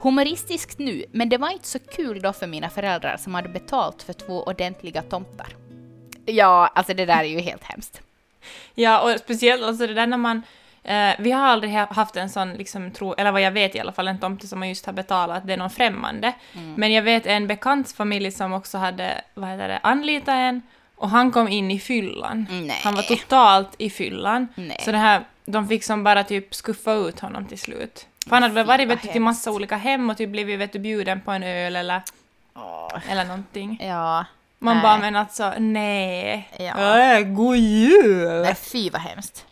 Humoristiskt 0.00 0.78
nu, 0.78 1.04
men 1.12 1.28
det 1.28 1.38
var 1.38 1.50
inte 1.50 1.68
så 1.68 1.78
kul 1.78 2.20
då 2.20 2.32
för 2.32 2.46
mina 2.46 2.70
föräldrar 2.70 3.16
som 3.16 3.34
hade 3.34 3.48
betalt 3.48 4.02
för 4.02 4.12
två 4.12 4.42
ordentliga 4.42 5.02
tomtar. 5.02 5.56
Ja, 6.28 6.70
alltså 6.74 6.94
det 6.94 7.06
där 7.06 7.18
är 7.18 7.24
ju 7.28 7.40
helt 7.40 7.64
hemskt. 7.64 8.00
Ja, 8.74 9.00
och 9.00 9.20
speciellt 9.20 9.62
alltså 9.62 9.86
det 9.86 9.94
där 9.94 10.06
när 10.06 10.16
man... 10.16 10.42
Eh, 10.84 11.10
vi 11.18 11.30
har 11.30 11.46
aldrig 11.46 11.72
ha- 11.72 11.92
haft 11.94 12.16
en 12.16 12.30
sån, 12.30 12.52
liksom, 12.52 12.90
tro, 12.90 13.14
eller 13.14 13.32
vad 13.32 13.40
jag 13.42 13.50
vet 13.50 13.74
i 13.74 13.80
alla 13.80 13.92
fall, 13.92 14.08
en 14.08 14.18
tomte 14.18 14.46
som 14.48 14.58
man 14.58 14.68
just 14.68 14.86
har 14.86 14.92
betalat 14.92 15.46
det 15.46 15.52
är 15.52 15.56
någon 15.56 15.70
främmande. 15.70 16.32
Mm. 16.54 16.74
Men 16.74 16.92
jag 16.92 17.02
vet 17.02 17.26
en 17.26 17.46
bekants 17.46 17.94
familj 17.94 18.30
som 18.30 18.52
också 18.52 18.78
hade, 18.78 19.20
vad 19.34 19.50
heter 19.50 19.68
det, 19.68 19.80
anlitat 19.82 20.28
en 20.28 20.62
och 20.96 21.10
han 21.10 21.30
kom 21.32 21.48
in 21.48 21.70
i 21.70 21.80
fyllan. 21.80 22.46
Nej. 22.50 22.80
Han 22.84 22.94
var 22.94 23.02
totalt 23.02 23.74
i 23.78 23.90
fyllan. 23.90 24.48
Nej. 24.54 24.80
Så 24.84 24.92
det 24.92 24.98
här, 24.98 25.24
de 25.44 25.68
fick 25.68 25.84
som 25.84 26.04
bara 26.04 26.24
typ 26.24 26.54
skuffa 26.54 26.92
ut 26.92 27.20
honom 27.20 27.46
till 27.46 27.58
slut. 27.58 28.06
För 28.24 28.30
han 28.30 28.42
hade 28.42 28.54
väl 28.54 28.66
varit 28.66 28.88
vet 28.88 29.02
du, 29.02 29.08
till 29.08 29.20
massa 29.22 29.50
olika 29.50 29.76
hem 29.76 30.10
och 30.10 30.16
typ 30.16 30.30
blivit 30.30 30.58
vet 30.60 30.72
du, 30.72 30.78
bjuden 30.78 31.20
på 31.20 31.30
en 31.30 31.42
öl 31.42 31.76
eller, 31.76 32.02
Åh, 32.54 32.98
eller 33.10 33.24
någonting. 33.24 33.78
Ja. 33.82 34.24
Man 34.58 34.76
Nej. 34.76 34.82
bara 34.82 34.98
men 34.98 35.16
alltså 35.16 35.52
nej. 35.58 36.48
Ja. 36.58 36.98
Äh, 36.98 37.26
god 37.26 37.56
jul! 37.56 38.42
Nej, 38.42 38.54
fy 38.54 38.90
vad 38.90 39.00
hemskt. 39.00 39.46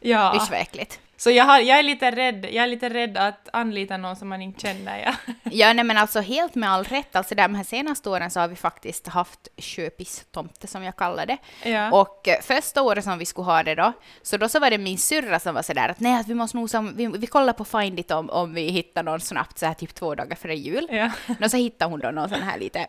Ja. 0.00 0.32
Usch 0.36 0.50
vad 0.50 0.60
äckligt. 0.60 1.00
Så 1.20 1.30
jag, 1.30 1.44
har, 1.44 1.58
jag, 1.60 1.78
är 1.78 1.82
lite 1.82 2.10
rädd, 2.10 2.44
jag 2.44 2.64
är 2.64 2.66
lite 2.66 2.88
rädd 2.88 3.16
att 3.16 3.48
anlita 3.52 3.96
någon 3.96 4.16
som 4.16 4.28
man 4.28 4.42
inte 4.42 4.60
känner. 4.60 4.98
Ja. 4.98 5.34
Ja, 5.42 5.72
nej 5.72 5.84
men 5.84 5.96
alltså 5.96 6.20
helt 6.20 6.54
med 6.54 6.70
all 6.70 6.84
rätt. 6.84 7.16
Alltså 7.16 7.34
de 7.34 7.54
här 7.54 7.64
senaste 7.64 8.10
åren 8.10 8.30
så 8.30 8.40
har 8.40 8.48
vi 8.48 8.56
faktiskt 8.56 9.06
haft 9.06 9.48
köpistomte 9.56 10.66
som 10.66 10.82
jag 10.84 10.96
kallar 10.96 11.26
det. 11.26 11.38
Ja. 11.62 11.92
Och 11.92 12.28
eh, 12.28 12.40
första 12.42 12.82
året 12.82 13.04
som 13.04 13.18
vi 13.18 13.26
skulle 13.26 13.44
ha 13.44 13.62
det 13.62 13.74
då, 13.74 13.92
så 14.22 14.36
då 14.36 14.48
så 14.48 14.60
var 14.60 14.70
det 14.70 14.78
min 14.78 14.98
syrra 14.98 15.40
som 15.40 15.54
var 15.54 15.62
sådär 15.62 15.88
att 15.88 16.00
nej, 16.00 16.20
att 16.20 16.28
vi 16.28 16.34
måste 16.34 16.56
nog 16.56 16.70
som, 16.70 16.96
vi, 16.96 17.06
vi 17.06 17.26
kollar 17.26 17.52
på 17.52 17.64
Find 17.64 18.00
It 18.00 18.10
om, 18.10 18.30
om 18.30 18.54
vi 18.54 18.62
hittar 18.68 19.02
någon 19.02 19.20
snabbt 19.20 19.58
så 19.58 19.66
här 19.66 19.74
typ 19.74 19.94
två 19.94 20.14
dagar 20.14 20.36
före 20.36 20.56
jul. 20.56 20.86
ja. 20.90 21.10
Och 21.44 21.50
så 21.50 21.56
hittade 21.56 21.90
hon 21.90 22.00
då 22.00 22.10
någon 22.10 22.28
sån 22.28 22.42
här 22.42 22.58
lite, 22.58 22.86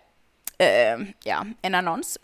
uh, 0.62 1.08
ja, 1.24 1.46
en 1.62 1.76
annons. 1.76 2.20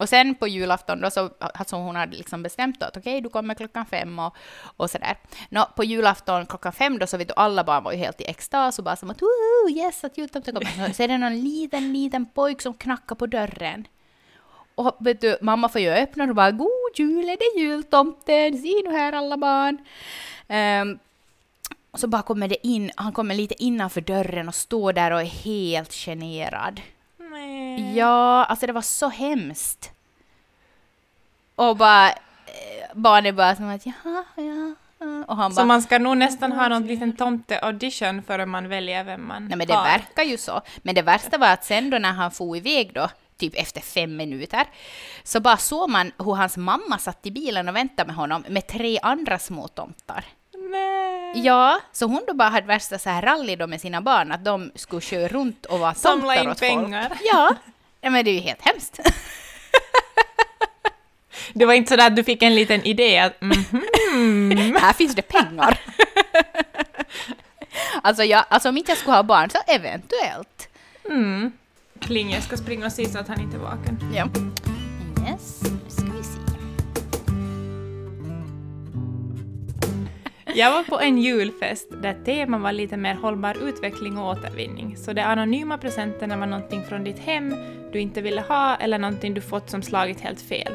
Och 0.00 0.08
sen 0.08 0.34
på 0.34 0.48
julafton 0.48 1.00
då 1.00 1.10
så, 1.10 1.30
alltså 1.38 1.76
hon 1.76 1.96
hade 1.96 2.16
liksom 2.16 2.42
bestämt 2.42 2.80
då 2.80 2.86
att 2.86 2.96
okej, 2.96 3.20
du 3.20 3.28
kommer 3.28 3.54
klockan 3.54 3.86
fem 3.86 4.18
och, 4.18 4.36
och 4.76 4.90
sådär. 4.90 5.16
Nå, 5.48 5.68
på 5.76 5.84
julafton 5.84 6.46
klockan 6.46 6.72
fem 6.72 6.98
då 6.98 7.06
så 7.06 7.16
vet 7.16 7.28
du, 7.28 7.34
alla 7.36 7.64
barn 7.64 7.84
var 7.84 7.92
ju 7.92 7.98
helt 7.98 8.20
i 8.20 8.24
extas 8.24 8.78
och 8.78 8.84
bara 8.84 8.96
som 8.96 9.10
att 9.10 9.22
woho, 9.22 9.70
yes, 9.70 10.04
att 10.04 10.18
jultomten 10.18 10.54
kommer. 10.54 10.92
Så, 10.92 11.02
är 11.02 11.08
det 11.08 11.18
någon 11.18 11.40
liten, 11.40 11.92
liten 11.92 12.26
pojk 12.26 12.62
som 12.62 12.74
knackar 12.74 13.14
på 13.14 13.26
dörren. 13.26 13.86
Och 14.74 14.96
vet 15.00 15.20
du, 15.20 15.38
mamma 15.40 15.68
får 15.68 15.80
ju 15.80 15.90
öppna 15.90 16.24
och 16.24 16.34
bara 16.34 16.50
god 16.50 16.92
jul, 16.96 17.28
är 17.28 17.36
det 17.36 17.60
jultomten? 17.60 18.58
Se 18.58 18.82
nu 18.84 18.90
här 18.90 19.12
alla 19.12 19.36
barn. 19.36 19.78
Um, 20.48 20.98
och 21.90 22.00
så 22.00 22.08
bara 22.08 22.22
kommer 22.22 22.48
det 22.48 22.66
in, 22.66 22.90
han 22.96 23.12
kommer 23.12 23.34
lite 23.34 23.62
innanför 23.62 24.00
dörren 24.00 24.48
och 24.48 24.54
står 24.54 24.92
där 24.92 25.10
och 25.10 25.20
är 25.20 25.24
helt 25.24 25.92
generad. 25.92 26.80
Nej. 27.46 27.96
Ja, 27.96 28.44
alltså 28.44 28.66
det 28.66 28.72
var 28.72 28.82
så 28.82 29.08
hemskt. 29.08 29.90
Och 31.54 31.76
bara, 31.76 32.08
eh, 32.08 32.14
barnet 32.94 33.34
bara 33.34 33.56
som 33.56 33.68
att 33.68 33.86
jaha, 33.86 34.24
ja. 34.36 34.42
ja." 34.42 35.24
Och 35.26 35.36
han 35.36 35.50
Så 35.52 35.56
bara, 35.56 35.66
man 35.66 35.82
ska 35.82 35.98
nog 35.98 36.16
nästan 36.16 36.52
ha 36.52 36.68
någon 36.68 36.86
liten 36.86 37.12
tomte-audition 37.16 38.22
före 38.22 38.46
man 38.46 38.68
väljer 38.68 39.04
vem 39.04 39.28
man 39.28 39.46
nej 39.48 39.58
men 39.58 39.66
det 39.66 39.74
har. 39.74 39.84
verkar 39.84 40.22
ju 40.22 40.36
så. 40.36 40.60
Men 40.82 40.94
det 40.94 41.02
värsta 41.02 41.38
var 41.38 41.48
att 41.52 41.64
sen 41.64 41.90
då 41.90 41.98
när 41.98 42.12
han 42.12 42.30
for 42.30 42.56
iväg 42.56 42.92
då, 42.94 43.08
typ 43.36 43.54
efter 43.54 43.80
fem 43.80 44.16
minuter, 44.16 44.66
så 45.22 45.40
bara 45.40 45.56
såg 45.56 45.90
man 45.90 46.12
hur 46.18 46.34
hans 46.34 46.56
mamma 46.56 46.98
satt 46.98 47.26
i 47.26 47.30
bilen 47.30 47.68
och 47.68 47.76
väntade 47.76 48.06
med 48.06 48.16
honom 48.16 48.44
med 48.48 48.66
tre 48.66 48.98
andra 49.02 49.38
små 49.38 49.68
tomtar. 49.68 50.24
Nej. 51.34 51.44
Ja, 51.44 51.80
så 51.92 52.06
hon 52.06 52.24
då 52.26 52.34
bara 52.34 52.48
hade 52.48 52.66
värsta 52.66 52.98
så 52.98 53.10
här 53.10 53.22
rally 53.22 53.56
då 53.56 53.66
med 53.66 53.80
sina 53.80 54.00
barn, 54.00 54.32
att 54.32 54.44
de 54.44 54.70
skulle 54.74 55.00
köra 55.00 55.28
runt 55.28 55.66
och 55.66 55.78
vara 55.78 55.94
Samla 55.94 56.34
tomtar 56.34 56.42
in 56.44 56.50
åt 56.50 56.60
pengar. 56.60 57.08
folk. 57.08 57.20
Ja, 57.32 57.54
ja 58.00 58.10
men 58.10 58.24
det 58.24 58.30
är 58.30 58.34
ju 58.34 58.40
helt 58.40 58.62
hemskt. 58.62 59.00
Det 61.52 61.66
var 61.66 61.74
inte 61.74 61.96
så 61.96 62.02
att 62.02 62.16
du 62.16 62.24
fick 62.24 62.42
en 62.42 62.54
liten 62.54 62.82
idé 62.84 63.18
att 63.18 63.40
mhm. 63.40 64.76
Här 64.80 64.92
finns 64.92 65.14
det 65.14 65.22
pengar. 65.22 65.80
alltså, 68.02 68.24
jag, 68.24 68.44
alltså 68.48 68.68
om 68.68 68.76
inte 68.76 68.90
jag 68.90 68.98
skulle 68.98 69.16
ha 69.16 69.22
barn 69.22 69.50
så 69.50 69.58
eventuellt. 69.66 70.68
mm. 71.04 71.52
Pling, 72.00 72.30
jag 72.30 72.42
ska 72.42 72.56
springa 72.56 72.86
och 72.86 72.92
se 72.92 73.08
så 73.08 73.18
att 73.18 73.28
han 73.28 73.40
inte 73.40 73.56
är 73.56 73.60
vaken. 73.60 74.12
Ja. 74.14 74.28
Yes, 75.30 75.62
nu 75.62 75.90
ska 75.90 76.09
Jag 80.54 80.72
var 80.72 80.82
på 80.82 81.00
en 81.00 81.18
julfest 81.18 81.88
där 82.02 82.16
temat 82.24 82.60
var 82.60 82.72
lite 82.72 82.96
mer 82.96 83.14
hållbar 83.14 83.56
utveckling 83.68 84.18
och 84.18 84.28
återvinning. 84.28 84.96
Så 84.96 85.12
de 85.12 85.22
anonyma 85.22 85.78
presenterna 85.78 86.36
var 86.36 86.46
någonting 86.46 86.84
från 86.84 87.04
ditt 87.04 87.18
hem 87.18 87.54
du 87.92 88.00
inte 88.00 88.20
ville 88.20 88.40
ha 88.40 88.76
eller 88.76 88.98
någonting 88.98 89.34
du 89.34 89.40
fått 89.40 89.70
som 89.70 89.82
slagit 89.82 90.20
helt 90.20 90.40
fel. 90.40 90.72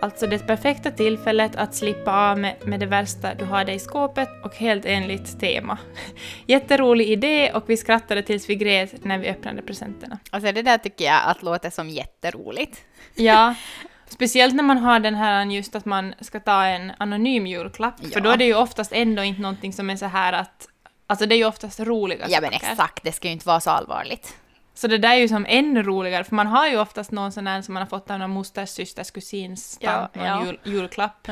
Alltså 0.00 0.26
det 0.26 0.46
perfekta 0.46 0.90
tillfället 0.90 1.56
att 1.56 1.74
slippa 1.74 2.30
av 2.30 2.38
med, 2.38 2.56
med 2.64 2.80
det 2.80 2.86
värsta 2.86 3.34
du 3.34 3.44
hade 3.44 3.72
i 3.72 3.78
skåpet 3.78 4.28
och 4.44 4.54
helt 4.54 4.84
enligt 4.84 5.40
tema. 5.40 5.78
Jätterolig 6.46 7.08
idé 7.08 7.52
och 7.52 7.64
vi 7.66 7.76
skrattade 7.76 8.22
tills 8.22 8.50
vi 8.50 8.54
grät 8.54 9.04
när 9.04 9.18
vi 9.18 9.28
öppnade 9.28 9.62
presenterna. 9.62 10.18
Alltså 10.30 10.52
det 10.52 10.62
där 10.62 10.78
tycker 10.78 11.04
jag 11.04 11.20
att 11.24 11.42
låter 11.42 11.70
som 11.70 11.88
jätteroligt. 11.88 12.84
Ja, 13.14 13.54
speciellt 14.08 14.54
när 14.54 14.62
man 14.62 14.78
har 14.78 15.00
den 15.00 15.14
här 15.14 15.44
just 15.46 15.74
att 15.74 15.84
man 15.84 16.14
ska 16.20 16.40
ta 16.40 16.64
en 16.64 16.92
anonym 16.98 17.46
julklapp, 17.46 18.00
för 18.00 18.10
Ja. 18.14 18.20
då 18.20 18.30
är 18.30 18.36
det 18.36 18.44
ju 18.44 18.54
oftast 18.54 18.92
ändå 18.92 19.22
inte 19.22 19.40
någonting 19.42 19.72
som 19.72 19.90
är 19.90 19.96
så 19.96 20.06
här 20.06 20.32
att 20.32 20.68
Alltså 21.10 21.26
det 21.26 21.34
är 21.34 21.36
ju 21.36 21.44
oftast 21.44 21.80
roliga 21.80 22.26
Ja 22.28 22.40
men 22.40 22.52
saker. 22.52 22.66
exakt, 22.70 23.04
det 23.04 23.12
ska 23.12 23.28
ju 23.28 23.32
inte 23.32 23.46
vara 23.46 23.60
så 23.60 23.70
allvarligt. 23.70 24.36
Så 24.74 24.86
det 24.88 24.98
där 24.98 25.10
är 25.10 25.14
ju 25.14 25.28
som 25.28 25.46
ännu 25.48 25.82
roligare, 25.82 26.24
för 26.24 26.34
man 26.34 26.46
har 26.46 26.68
ju 26.68 26.78
oftast 26.80 27.10
någon 27.10 27.32
sån 27.32 27.46
här 27.46 27.62
som 27.62 27.74
man 27.74 27.80
har 27.82 27.88
fått 27.88 28.10
av 28.10 28.18
någon 28.18 28.30
mosters, 28.30 28.68
systers, 28.70 29.10
kusins, 29.10 29.78
Ja, 29.80 29.90
tant, 29.92 30.14
någon 30.14 30.24
ja. 30.26 30.44
Jul, 30.46 30.60
julklapp. 30.64 31.28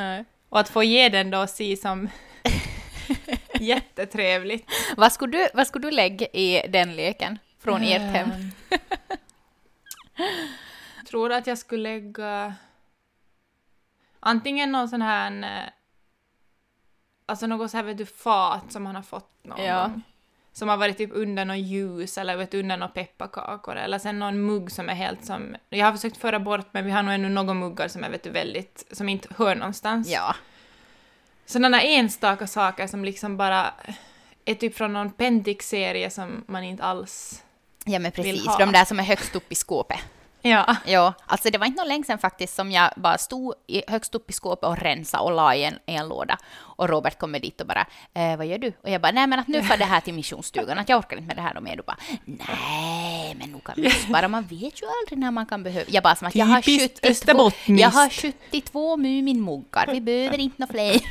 Och 0.49 0.61
att 0.61 0.69
få 0.69 0.83
ge 0.83 1.09
den 1.09 1.31
då 1.31 1.39
och 1.43 1.51
se 1.51 1.77
som 1.77 2.09
jättetrevligt. 3.61 4.71
Vad 4.97 5.13
skulle, 5.13 5.39
du, 5.39 5.49
vad 5.55 5.67
skulle 5.67 5.87
du 5.87 5.91
lägga 5.91 6.27
i 6.27 6.63
den 6.69 6.97
leken 6.97 7.39
från 7.63 7.83
ert 7.83 8.01
hem? 8.01 8.31
Ehm. 8.31 8.51
tror 11.11 11.33
att 11.33 11.47
jag 11.47 11.59
skulle 11.59 11.83
lägga 11.83 12.55
antingen 14.27 14.73
någon 14.73 14.89
sån 14.89 15.03
här 15.03 15.43
eh, 15.43 15.69
alltså 17.27 17.47
något 17.47 17.71
så 17.71 17.77
här 17.77 17.85
vet 17.85 17.99
du 17.99 18.07
fat 18.07 18.73
som 18.73 18.83
man 18.83 18.95
har 18.95 19.03
fått 19.03 19.31
någon 19.45 19.65
Ja. 19.65 19.83
gång. 19.83 20.03
Som 20.53 20.69
har 20.69 20.77
varit 20.77 20.99
typ 20.99 21.11
under 21.13 21.45
någon 21.45 21.61
ljus 21.63 22.19
eller 22.19 22.37
vet, 22.37 22.55
under 22.55 22.77
några 22.77 22.93
pepparkakor 22.93 23.77
eller 23.77 23.99
sen 23.99 24.19
någon 24.19 24.47
mugg 24.47 24.71
som 24.73 24.89
är 24.89 24.95
helt 24.95 25.25
som... 25.25 25.57
Jag 25.69 25.87
har 25.87 25.93
försökt 25.93 26.17
föra 26.17 26.41
bort 26.41 26.67
men 26.73 26.85
vi 26.85 26.91
har 26.91 27.03
nog 27.03 27.15
ännu 27.15 27.29
några 27.29 27.55
muggar 27.55 27.89
som 27.89 28.05
är 28.05 28.11
vet 28.11 28.23
du, 28.23 28.31
väldigt... 28.31 28.85
som 28.93 29.09
inte 29.09 29.29
hör 29.39 29.55
någonstans. 29.55 30.09
Ja. 30.09 30.35
Sådana 31.47 31.83
enstaka 31.83 32.47
saker 32.47 32.87
som 32.87 33.05
liksom 33.05 33.37
bara 33.37 33.75
är 34.45 34.55
typ 34.55 34.77
från 34.77 34.93
någon 34.93 35.11
Pentix-serie 35.11 36.11
som 36.11 36.45
man 36.49 36.65
inte 36.65 36.83
alls... 36.83 37.43
Ja 37.85 37.99
men 37.99 38.13
precis, 38.13 38.57
de 38.59 38.73
där 38.73 38.85
som 38.85 38.99
är 39.01 39.05
högst 39.05 39.37
upp 39.37 39.53
i 39.53 39.55
skåpet. 39.55 39.99
Ja. 40.49 40.77
Ja, 40.87 41.15
alltså 41.27 41.51
det 41.51 41.59
var 41.59 41.67
inte 41.67 41.81
någon 41.83 41.89
länge 41.89 42.05
sedan 42.05 42.19
faktiskt 42.19 42.55
som 42.55 42.71
jag 42.73 42.91
bara 42.97 43.19
stod 43.19 43.55
i, 43.67 43.83
högst 43.89 44.15
upp 44.15 44.31
i 44.31 44.33
skåpet 44.33 44.69
och 44.69 44.79
rensade 44.79 45.23
och 45.23 45.33
la 45.33 45.55
i 45.55 45.65
en, 45.65 45.75
i 45.87 45.95
en 45.95 46.09
låda. 46.09 46.39
Och 46.59 46.89
Robert 46.89 47.19
kommer 47.19 47.41
dit 47.41 47.61
och 47.61 47.67
bara 47.67 47.87
eh, 48.15 48.37
“Vad 48.37 48.47
gör 48.47 48.59
du?” 48.59 48.73
Och 48.83 48.91
jag 48.91 49.01
bara 49.01 49.13
“Nej 49.13 49.27
men 49.27 49.39
att 49.39 49.49
nu 49.49 49.63
får 49.63 49.77
det 49.77 49.85
här 49.85 50.01
till 50.01 50.15
missionsstugan, 50.15 50.79
att 50.79 50.89
jag 50.89 50.99
orkar 50.99 51.17
inte 51.17 51.27
med 51.27 51.37
det 51.37 51.43
här 51.43 51.57
och 51.57 51.63
mer.” 51.63 51.77
Du 51.77 51.83
bara 51.83 51.97
“Nej 52.25 53.35
men 53.39 53.51
nog 53.51 53.65
kan 53.65 53.75
vi 53.77 53.91
spara, 53.91 54.29
man 54.29 54.43
vet 54.43 54.83
ju 54.83 54.87
aldrig 55.03 55.19
när 55.19 55.31
man 55.31 55.47
kan 55.47 55.63
behöva...” 55.63 55.87
Jag 55.91 56.03
bara 56.03 56.15
som 56.15 56.29
att 56.29 56.35
jag 56.35 56.47
har, 56.47 56.63
Typiskt 56.63 57.01
72, 57.01 57.09
österbottniskt. 57.11 57.83
jag 57.83 57.91
har 57.91 58.09
72 58.11 58.97
Muminmuggar, 58.97 59.87
vi 59.93 60.01
behöver 60.01 60.39
inte 60.39 60.57
några 60.59 60.73
fler. 60.73 61.01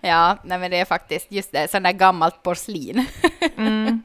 ja, 0.00 0.38
nej 0.44 0.58
men 0.58 0.70
det 0.70 0.76
är 0.76 0.84
faktiskt 0.84 1.32
just 1.32 1.52
det, 1.52 1.70
sån 1.70 1.82
där 1.82 1.92
gammalt 1.92 2.42
porslin. 2.42 3.06
Mm. 3.56 4.02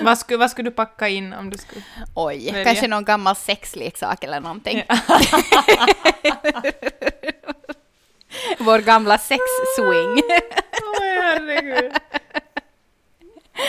Vad, 0.00 0.18
skulle, 0.18 0.38
vad 0.38 0.50
skulle 0.50 0.70
du 0.70 0.74
packa 0.74 1.08
in 1.08 1.32
om 1.32 1.50
du 1.50 1.58
skulle... 1.58 1.82
Oj, 2.14 2.44
Välja. 2.46 2.64
kanske 2.64 2.88
någon 2.88 3.04
gammal 3.04 3.36
sexleksak 3.36 4.24
eller 4.24 4.40
någonting. 4.40 4.82
Vår 8.58 8.78
gamla 8.78 9.18
sexswing. 9.18 10.22
Oj, 11.00 11.20
herregud. 11.22 11.92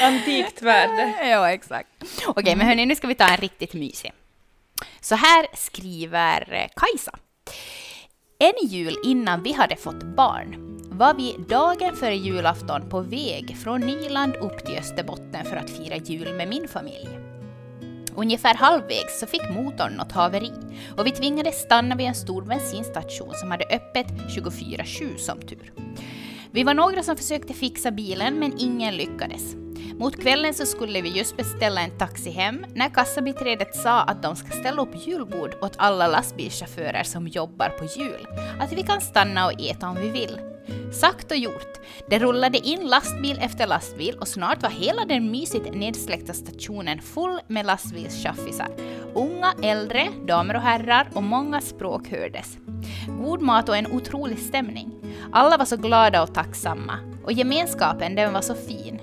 Antikt 0.02 0.62
värde. 0.62 1.14
ja, 1.30 1.52
exakt. 1.52 1.90
Okej, 2.28 2.56
men 2.56 2.68
hörni, 2.68 2.86
nu 2.86 2.96
ska 2.96 3.08
vi 3.08 3.16
ta 3.16 3.28
en 3.28 3.38
riktigt 3.38 3.74
mysig. 3.74 4.14
Så 5.02 5.16
här 5.16 5.48
skriver 5.54 6.54
eh, 6.54 6.70
Kajsa. 6.76 7.12
En 8.40 8.68
jul 8.68 8.98
innan 9.04 9.44
vi 9.44 9.54
hade 9.54 9.76
fått 9.76 10.04
barn 10.04 10.79
var 11.00 11.14
vi 11.14 11.36
dagen 11.50 11.96
före 11.96 12.16
julafton 12.16 12.90
på 12.90 13.02
väg 13.02 13.58
från 13.64 13.82
Nyland 13.82 14.36
upp 14.36 14.66
till 14.66 14.78
Österbotten 14.78 15.46
för 15.46 15.56
att 15.56 15.70
fira 15.70 15.96
jul 15.96 16.34
med 16.34 16.48
min 16.48 16.68
familj. 16.68 17.20
Ungefär 18.16 18.56
halvvägs 18.56 19.20
så 19.20 19.26
fick 19.26 19.50
motorn 19.50 19.94
något 19.94 20.12
haveri 20.12 20.52
och 20.98 21.06
vi 21.06 21.12
tvingades 21.12 21.62
stanna 21.62 21.96
vid 21.96 22.08
en 22.08 22.16
stor 22.16 22.42
bensinstation 22.42 23.34
som 23.36 23.52
hade 23.52 23.66
öppet 23.66 24.08
24-7 24.08 25.18
som 25.18 25.42
tur. 25.42 25.74
Vi 26.52 26.64
var 26.64 26.74
några 26.74 27.04
som 27.04 27.18
försökte 27.18 27.54
fixa 27.54 27.92
bilen 27.92 28.40
men 28.40 28.60
ingen 28.60 28.98
lyckades. 28.98 29.56
Mot 30.00 30.22
kvällen 30.22 30.54
så 30.54 30.66
skulle 30.66 31.02
vi 31.02 31.10
just 31.10 31.38
beställa 31.38 31.82
en 31.82 31.98
taxi 31.98 32.30
hem 32.30 32.66
när 32.76 32.90
kassabiträdet 32.90 33.76
sa 33.76 34.02
att 34.02 34.24
de 34.24 34.36
ska 34.36 34.52
ställa 34.52 34.82
upp 34.82 35.08
julbord 35.08 35.56
åt 35.62 35.74
alla 35.78 36.08
lastbilschaufförer 36.08 37.04
som 37.04 37.28
jobbar 37.28 37.70
på 37.70 37.86
jul. 37.86 38.28
Att 38.60 38.72
vi 38.72 38.84
kan 38.84 39.02
stanna 39.02 39.46
och 39.46 39.62
äta 39.62 39.90
om 39.90 39.96
vi 39.96 40.10
vill. 40.10 40.40
Sagt 40.92 41.32
och 41.32 41.38
gjort. 41.38 41.80
Det 42.10 42.20
rullade 42.20 42.58
in 42.58 42.88
lastbil 42.88 43.40
efter 43.42 43.68
lastbil 43.68 44.18
och 44.20 44.28
snart 44.28 44.64
var 44.64 44.70
hela 44.70 45.06
den 45.06 45.32
mysigt 45.32 45.74
nedsläckta 45.74 46.34
stationen 46.34 47.02
full 47.02 47.40
med 47.48 47.66
lastbilschaffisar. 47.66 48.68
Unga, 49.14 49.54
äldre, 49.64 50.08
damer 50.28 50.56
och 50.56 50.62
herrar 50.62 51.10
och 51.14 51.24
många 51.24 51.62
språk 51.62 52.08
hördes. 52.08 52.58
God 53.08 53.42
mat 53.42 53.70
och 53.70 53.78
en 53.78 53.92
otrolig 53.92 54.40
stämning. 54.40 54.92
Alla 55.32 55.58
var 55.58 55.66
så 55.66 55.78
glada 55.78 56.24
och 56.24 56.34
tacksamma. 56.34 57.00
Och 57.24 57.32
gemenskapen, 57.32 58.16
den 58.16 58.34
var 58.34 58.42
så 58.42 58.56
fin. 58.56 59.00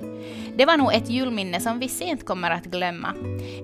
Det 0.56 0.64
var 0.64 0.76
nog 0.76 0.94
ett 0.94 1.11
julminne 1.11 1.61
som 1.61 1.78
vi 1.78 1.88
sent 1.88 2.25
kommer 2.25 2.50
att 2.50 2.64
glömma. 2.64 3.14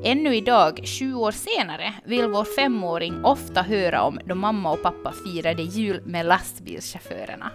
Ännu 0.05 0.37
idag, 0.37 0.81
sju 0.85 1.15
år 1.15 1.33
senare, 1.33 1.95
vill 2.05 2.29
vår 2.29 2.45
femåring 2.45 3.25
ofta 3.25 3.63
höra 3.63 4.03
om 4.03 4.19
då 4.25 4.35
mamma 4.35 4.73
och 4.73 4.83
pappa 4.83 5.13
firade 5.25 5.63
jul 5.63 6.03
med 6.05 6.27
lastbilschaufförerna. 6.27 7.51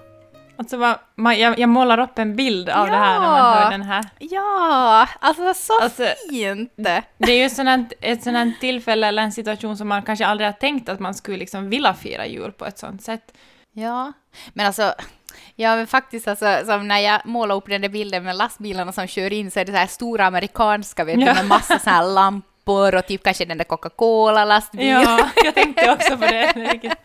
Alltså 0.57 0.77
vad, 0.77 0.99
man, 1.15 1.39
jag, 1.39 1.59
jag 1.59 1.69
målar 1.69 1.97
upp 1.99 2.19
en 2.19 2.35
bild 2.35 2.69
av 2.69 2.87
det 2.87 2.95
här 2.97 3.19
när 3.19 3.27
man 3.27 3.53
hör 3.63 3.71
den 3.71 3.81
här. 3.83 4.05
Ja, 4.19 5.07
alltså 5.19 5.53
så 5.53 5.79
Alltså, 5.81 6.03
fint! 6.29 6.71
Det 7.17 7.31
är 7.31 7.43
ju 7.43 7.49
sådant, 7.49 7.93
ett 8.01 8.23
sådant 8.23 8.59
tillfälle 8.59 9.07
eller 9.07 9.23
en 9.23 9.31
situation 9.31 9.77
som 9.77 9.87
man 9.87 10.01
kanske 10.03 10.25
aldrig 10.25 10.47
har 10.47 10.53
tänkt 10.53 10.89
att 10.89 10.99
man 10.99 11.13
skulle 11.13 11.37
liksom 11.37 11.69
vilja 11.69 11.93
fira 11.93 12.25
jul 12.25 12.51
på 12.51 12.65
ett 12.65 12.77
sånt 12.77 13.01
sätt. 13.01 13.33
Ja, 13.73 14.13
men 14.53 14.65
alltså, 14.65 14.93
ja 15.55 15.75
men 15.75 15.87
faktiskt 15.87 16.27
alltså, 16.27 16.59
som 16.65 16.87
när 16.87 16.99
jag 16.99 17.21
målar 17.25 17.55
upp 17.55 17.67
den 17.67 17.81
där 17.81 17.89
bilden 17.89 18.23
med 18.23 18.35
lastbilarna 18.35 18.91
som 18.91 19.07
kör 19.07 19.33
in 19.33 19.51
så 19.51 19.59
är 19.59 19.65
det 19.65 19.71
så 19.71 19.77
här 19.77 19.87
stora 19.87 20.25
amerikanska 20.25 21.03
vet 21.03 21.15
du, 21.19 21.25
Ja. 21.25 21.33
med 21.33 21.45
massa 21.45 21.79
så 21.79 21.89
här 21.89 22.03
lampor 22.13 22.95
och 22.95 23.07
typ 23.07 23.23
kanske 23.23 23.45
den 23.45 23.57
där 23.57 23.65
Coca-Cola-lastbilen. 23.65 25.01
Ja, 25.01 25.29
jag 25.43 25.55
tänkte 25.55 25.91
också 25.91 26.17
på 26.17 26.25
det. 26.25 26.95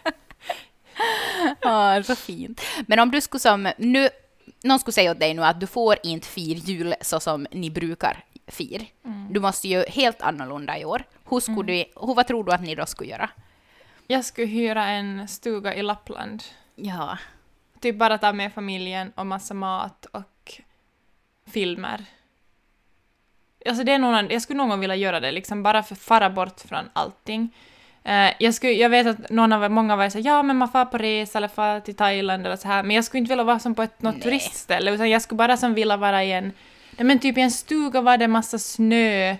Ja, 1.60 2.02
så 2.02 2.16
fint. 2.16 2.62
Men 2.86 2.98
om 2.98 3.10
du 3.10 3.20
skulle 3.20 3.40
som, 3.40 3.72
nu, 3.78 4.08
någon 4.62 4.78
skulle 4.78 4.92
säga 4.92 5.10
åt 5.10 5.20
dig 5.20 5.34
nu 5.34 5.44
att 5.44 5.60
du 5.60 5.66
får 5.66 5.96
inte 6.02 6.28
fira 6.28 6.58
jul 6.58 6.94
så 7.00 7.20
som 7.20 7.46
ni 7.50 7.70
brukar 7.70 8.24
fira. 8.46 8.84
Du 9.30 9.40
måste 9.40 9.68
ju 9.68 9.84
helt 9.88 10.22
annorlunda 10.22 10.78
i 10.78 10.84
år. 10.84 11.04
Hur 11.30 11.40
skulle 11.40 11.72
du, 11.72 11.84
hur, 12.06 12.14
vad 12.14 12.26
tror 12.26 12.44
du 12.44 12.52
att 12.52 12.62
ni 12.62 12.74
då 12.74 12.86
skulle 12.86 13.10
göra? 13.10 13.30
Jag 14.06 14.24
skulle 14.24 14.46
hyra 14.46 14.86
en 14.86 15.28
stuga 15.28 15.74
i 15.74 15.82
Lappland. 15.82 16.42
Ja. 16.74 17.18
Typ 17.80 17.98
bara 17.98 18.18
ta 18.18 18.32
med 18.32 18.52
familjen 18.52 19.12
och 19.14 19.26
massa 19.26 19.54
mat 19.54 20.06
och 20.12 20.60
filmer. 21.46 22.04
Alltså 23.66 23.84
det 23.84 23.92
är 23.92 23.98
någon, 23.98 24.30
jag 24.30 24.42
skulle 24.42 24.56
någon 24.56 24.68
gång 24.68 24.80
vilja 24.80 24.96
göra 24.96 25.20
det, 25.20 25.32
liksom 25.32 25.62
bara 25.62 25.82
för 25.82 25.94
att 25.94 26.00
fara 26.00 26.30
bort 26.30 26.60
från 26.60 26.90
allting. 26.92 27.54
Eh, 28.04 28.30
jag, 28.38 28.54
skulle, 28.54 28.72
jag 28.72 28.88
vet 28.88 29.06
att 29.06 29.30
någon 29.30 29.52
av, 29.52 29.70
många 29.70 29.96
var 29.96 30.08
så 30.08 30.18
ja 30.18 30.42
men 30.42 30.56
man 30.56 30.68
far 30.68 30.84
på 30.84 30.98
resa 30.98 31.38
eller 31.38 31.48
far 31.48 31.80
till 31.80 31.94
Thailand 31.94 32.46
eller 32.46 32.56
så 32.56 32.68
här, 32.68 32.82
men 32.82 32.96
jag 32.96 33.04
skulle 33.04 33.18
inte 33.18 33.28
vilja 33.28 33.44
vara 33.44 33.58
som 33.58 33.74
på 33.74 33.82
ett, 33.82 34.02
något 34.02 34.14
Nej. 34.14 34.22
turistställe, 34.22 34.90
utan 34.90 35.10
jag 35.10 35.22
skulle 35.22 35.36
bara 35.36 35.56
som 35.56 35.74
vilja 35.74 35.96
vara 35.96 36.24
i 36.24 36.32
en, 36.32 36.44
nej 36.96 37.04
men 37.06 37.18
typ 37.18 37.38
i 37.38 37.40
en 37.40 37.50
stuga 37.50 38.00
var 38.00 38.16
det 38.16 38.28
massa 38.28 38.58
snö 38.58 39.36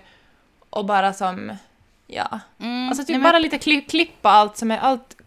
och 0.69 0.85
bara 0.85 1.13
som, 1.13 1.57
ja. 2.07 2.39
Mm, 2.59 2.87
Alltså 2.89 3.03
typ 3.03 3.09
nej, 3.09 3.17
men- 3.19 3.31
bara 3.31 3.39
lite 3.39 3.57
kli, 3.59 3.81
klippa 3.81 4.29
allt 4.29 4.57
som 4.57 4.71
är, 4.71 4.77
allt, 4.77 5.17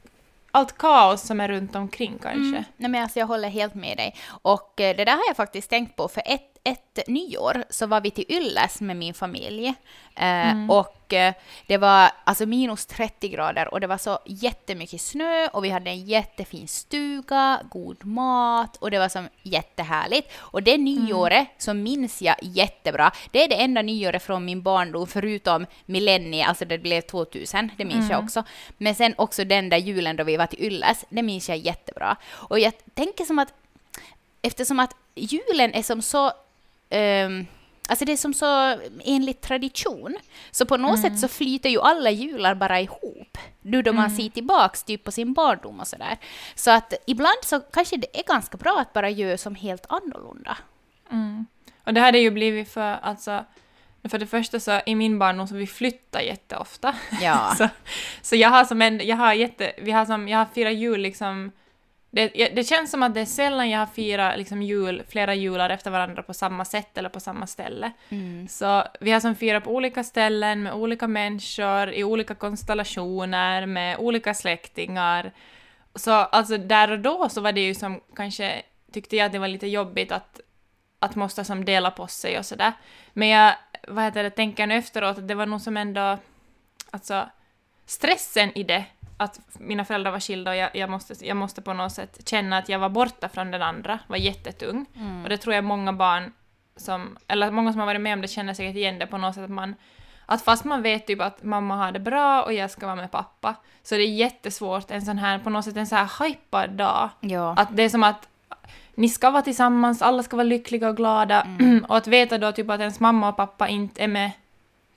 allt 0.51 0.79
kaos 0.79 1.23
som 1.27 1.41
är 1.41 1.49
runt 1.49 1.77
omkring 1.77 2.19
kanske. 2.23 2.39
Mm. 2.39 2.65
Nej, 2.77 2.91
men 2.91 3.03
alltså 3.03 3.19
jag 3.19 3.27
håller 3.27 3.49
helt 3.49 3.75
med 3.75 3.97
dig. 3.97 4.15
Och 4.29 4.81
eh, 4.81 4.97
det 4.97 5.05
där 5.05 5.13
har 5.13 5.23
jag 5.29 5.37
faktiskt 5.37 5.71
tänkt 5.71 5.97
på. 5.97 6.09
För 6.09 6.23
ett, 6.27 6.56
ett 6.67 6.99
nyår 7.09 7.65
så 7.71 7.87
var 7.87 8.01
vi 8.01 8.11
till 8.11 8.25
Ylläs 8.29 8.81
med 8.81 8.97
min 8.97 9.15
familj. 9.15 9.75
Eh, 10.17 10.71
Och 10.71 11.13
eh, 11.13 11.35
det 11.67 11.77
var 11.79 12.11
alltså 12.25 12.47
minus 12.47 12.87
30 12.87 13.29
grader 13.29 13.75
och 13.75 13.81
det 13.81 13.87
var 13.87 13.99
så 13.99 14.19
jättemycket 14.27 15.01
snö 15.01 15.49
och 15.53 15.65
vi 15.65 15.69
hade 15.71 15.91
en 15.91 16.05
jättefin 16.05 16.69
stuga, 16.69 17.61
god 17.71 18.05
mat 18.05 18.77
och 18.77 18.91
det 18.91 18.99
var 18.99 19.09
som 19.09 19.29
jättehärligt. 19.43 20.33
Och 20.39 20.63
det 20.63 20.77
nyåret 20.79 21.49
så 21.59 21.75
minns 21.75 22.23
jag 22.23 22.37
jättebra. 22.43 23.13
Det 23.31 23.45
är 23.45 23.49
det 23.49 23.55
enda 23.63 23.83
nyåret 23.83 24.23
från 24.23 24.45
min 24.45 24.63
barndom 24.63 25.07
förutom 25.07 25.67
millennie, 25.87 26.45
alltså 26.45 26.65
det 26.65 26.79
blev 26.79 27.01
2000, 27.01 27.71
det 27.77 27.85
minns 27.85 28.11
jag 28.11 28.25
också. 28.25 28.45
Men 28.79 28.95
sen 28.95 29.15
också 29.19 29.45
den 29.45 29.69
där 29.69 29.79
julen 29.79 30.17
då 30.17 30.25
vi 30.25 30.37
var 30.37 30.47
till 30.47 30.65
Ylläs, 30.65 31.05
det 31.09 31.23
minns 31.23 31.49
jag 31.49 31.59
jättebra. 31.59 32.17
Och 32.27 32.59
jag 32.59 32.73
tänker 32.95 33.25
som 33.25 33.39
att 33.39 33.53
eftersom 34.43 34.81
att 34.81 34.97
julen 35.15 35.75
är 35.75 35.83
som 35.83 36.03
så 36.03 36.33
ehm, 36.91 37.47
Alltså 37.89 38.05
det 38.05 38.13
är 38.13 38.17
som 38.17 38.35
så 38.35 38.79
enligt 39.05 39.41
tradition. 39.41 40.17
Så 40.51 40.67
på 40.67 40.77
något 40.77 41.01
sätt 41.01 41.19
så 41.19 41.29
flyter 41.29 41.69
ju 41.69 41.81
alla 41.81 42.11
jular 42.11 42.55
bara 42.55 42.81
ihop. 42.81 43.39
Nu 43.63 43.83
då 43.83 43.93
man 43.93 44.11
ser 44.11 44.29
tillbaks 44.29 44.83
typ 44.83 45.05
på 45.05 45.13
sin 45.13 45.33
barndom 45.33 45.81
och 45.81 45.87
sådär. 45.87 46.19
Så 46.55 46.71
att 46.71 46.95
ibland 47.07 47.39
så 47.43 47.61
kanske 47.61 47.97
det 47.97 48.19
är 48.19 48.25
ganska 48.25 48.57
bra 48.57 48.79
att 48.81 48.93
bara 48.93 49.11
göra 49.11 49.39
som 49.39 49.55
helt 49.55 49.87
annorlunda. 49.89 50.57
Mm. 51.11 51.47
Och 51.85 51.95
det 51.95 52.01
hade 52.01 52.19
ju 52.19 52.31
blivit 52.31 52.69
för, 52.73 52.93
alltså, 53.03 53.45
för 54.09 54.19
det 54.19 54.27
första 54.27 54.61
så 54.61 54.81
i 54.87 54.95
min 54.95 55.19
barndom 55.19 55.49
så 55.49 55.55
vi 55.55 55.67
flyttar 55.67 56.21
jätteofta. 56.21 56.95
Ja. 57.21 57.55
så, 57.59 57.69
så 58.23 58.37
jag 58.37 58.49
har 58.49 58.65
som 58.65 58.83
en, 58.83 59.01
jag 59.07 59.17
har 59.17 59.33
jätte, 59.33 59.73
vi 59.79 59.91
har 59.91 60.05
som, 60.05 60.29
jag 60.29 60.39
har 60.39 60.47
firat 60.55 60.75
jul 60.75 61.01
liksom, 61.01 61.53
det, 62.11 62.29
det 62.29 62.65
känns 62.65 62.91
som 62.91 63.03
att 63.03 63.15
det 63.15 63.21
är 63.21 63.25
sällan 63.25 63.71
jag 63.71 63.79
har 63.79 63.87
firat 63.87 64.39
liksom 64.39 64.63
jul, 64.63 65.03
flera 65.09 65.35
jular 65.35 65.71
efter 65.71 65.91
varandra 65.91 66.23
på 66.23 66.35
samma 66.35 66.65
sätt 66.65 66.99
eller 66.99 67.09
på 67.09 67.21
samma 67.21 67.47
ställe. 67.47 67.93
Mm. 68.09 68.49
Så 68.49 68.85
vi 69.01 69.11
har 69.11 69.21
som 69.21 69.35
firat 69.35 69.65
på 69.65 69.71
olika 69.71 70.05
ställen 70.05 70.63
med 70.63 70.73
olika 70.73 71.09
människor, 71.09 71.93
i 71.93 72.05
olika 72.05 72.35
konstellationer, 72.35 73.67
med 73.67 73.99
olika 73.99 74.35
släktingar. 74.35 75.33
Så 75.95 76.13
alltså 76.13 76.59
där 76.59 76.91
och 76.91 76.99
då 76.99 77.29
så 77.29 77.41
var 77.41 77.53
det 77.53 77.61
ju 77.61 77.75
som 77.75 78.01
kanske, 78.17 78.63
tyckte 78.93 79.17
jag 79.17 79.27
att 79.27 79.33
det 79.33 79.39
var 79.39 79.49
lite 79.49 79.67
jobbigt 79.67 80.13
att, 80.13 80.41
att 80.99 81.15
måste 81.15 81.45
som 81.45 81.65
dela 81.65 81.91
på 81.91 82.07
sig 82.07 82.39
och 82.39 82.47
sådär. 82.47 82.73
Men 83.13 83.29
jag, 83.29 83.55
vad 83.89 84.05
heter 84.05 84.23
det, 84.23 84.31
tänker 84.31 84.67
nu 84.67 84.75
efteråt 84.75 85.19
att 85.19 85.29
det 85.29 85.35
var 85.35 85.47
nog 85.47 85.61
som 85.61 85.77
ändå, 85.77 86.19
alltså 86.91 87.29
stressen 87.87 88.59
i 88.59 88.63
det, 88.63 88.85
att 89.17 89.41
mina 89.53 89.85
föräldrar 89.85 90.11
var 90.11 90.21
skilda 90.21 90.51
och 90.51 90.57
jag, 90.57 90.77
jag, 90.77 90.91
måste, 90.91 91.27
jag 91.27 91.37
måste 91.37 91.63
på 91.63 91.73
något 91.73 91.93
sätt 91.93 92.29
känna 92.29 92.59
att 92.59 92.69
jag 92.69 92.79
var 92.79 92.89
borta 92.89 93.29
från 93.29 93.51
den 93.51 93.63
andra, 93.63 93.99
var 94.07 94.17
jättetung. 94.17 94.87
Mm. 94.95 95.23
Och 95.23 95.29
det 95.29 95.37
tror 95.37 95.55
jag 95.55 95.65
många 95.65 95.93
barn 95.93 96.33
som, 96.77 97.17
eller 97.29 97.51
många 97.51 97.73
som 97.73 97.79
har 97.79 97.87
varit 97.87 98.01
med 98.01 98.13
om 98.13 98.21
det 98.21 98.29
känner 98.29 98.55
säkert 98.55 98.77
igen 98.77 98.99
det 98.99 99.07
på 99.07 99.19
något 99.19 99.35
sätt 99.35 99.45
att 99.45 99.51
man, 99.51 99.75
att 100.27 100.43
fast 100.43 100.65
man 100.65 100.83
vet 100.83 101.07
typ 101.07 101.21
att 101.21 101.43
mamma 101.43 101.77
har 101.77 101.93
det 101.93 102.01
bra 102.01 102.43
och 102.43 102.53
jag 102.53 102.71
ska 102.71 102.87
vara 102.87 102.97
med 102.97 103.11
pappa, 103.11 103.55
så 103.83 103.95
det 103.95 104.03
är 104.03 104.15
jättesvårt 104.15 104.91
en 104.91 105.03
sån 105.03 105.19
här, 105.19 105.39
på 105.39 105.51
något 105.51 105.65
sätt 105.65 105.77
en 105.77 105.87
så 105.87 105.97
här 105.97 106.25
hypad 106.25 106.71
dag. 106.71 107.11
Ja. 107.21 107.55
Att 107.57 107.77
det 107.77 107.83
är 107.83 107.89
som 107.89 108.03
att 108.03 108.29
ni 108.95 109.09
ska 109.09 109.31
vara 109.31 109.43
tillsammans, 109.43 110.03
alla 110.03 110.23
ska 110.23 110.37
vara 110.37 110.45
lyckliga 110.45 110.89
och 110.89 110.97
glada, 110.97 111.47
och 111.89 111.97
att 111.97 112.07
veta 112.07 112.39
då 112.39 112.53
typ 112.53 112.71
att 112.71 112.81
ens 112.81 113.01
mamma 113.01 113.29
och 113.29 113.37
pappa 113.37 113.69
inte 113.69 114.05
är 114.05 114.09
med 114.09 114.31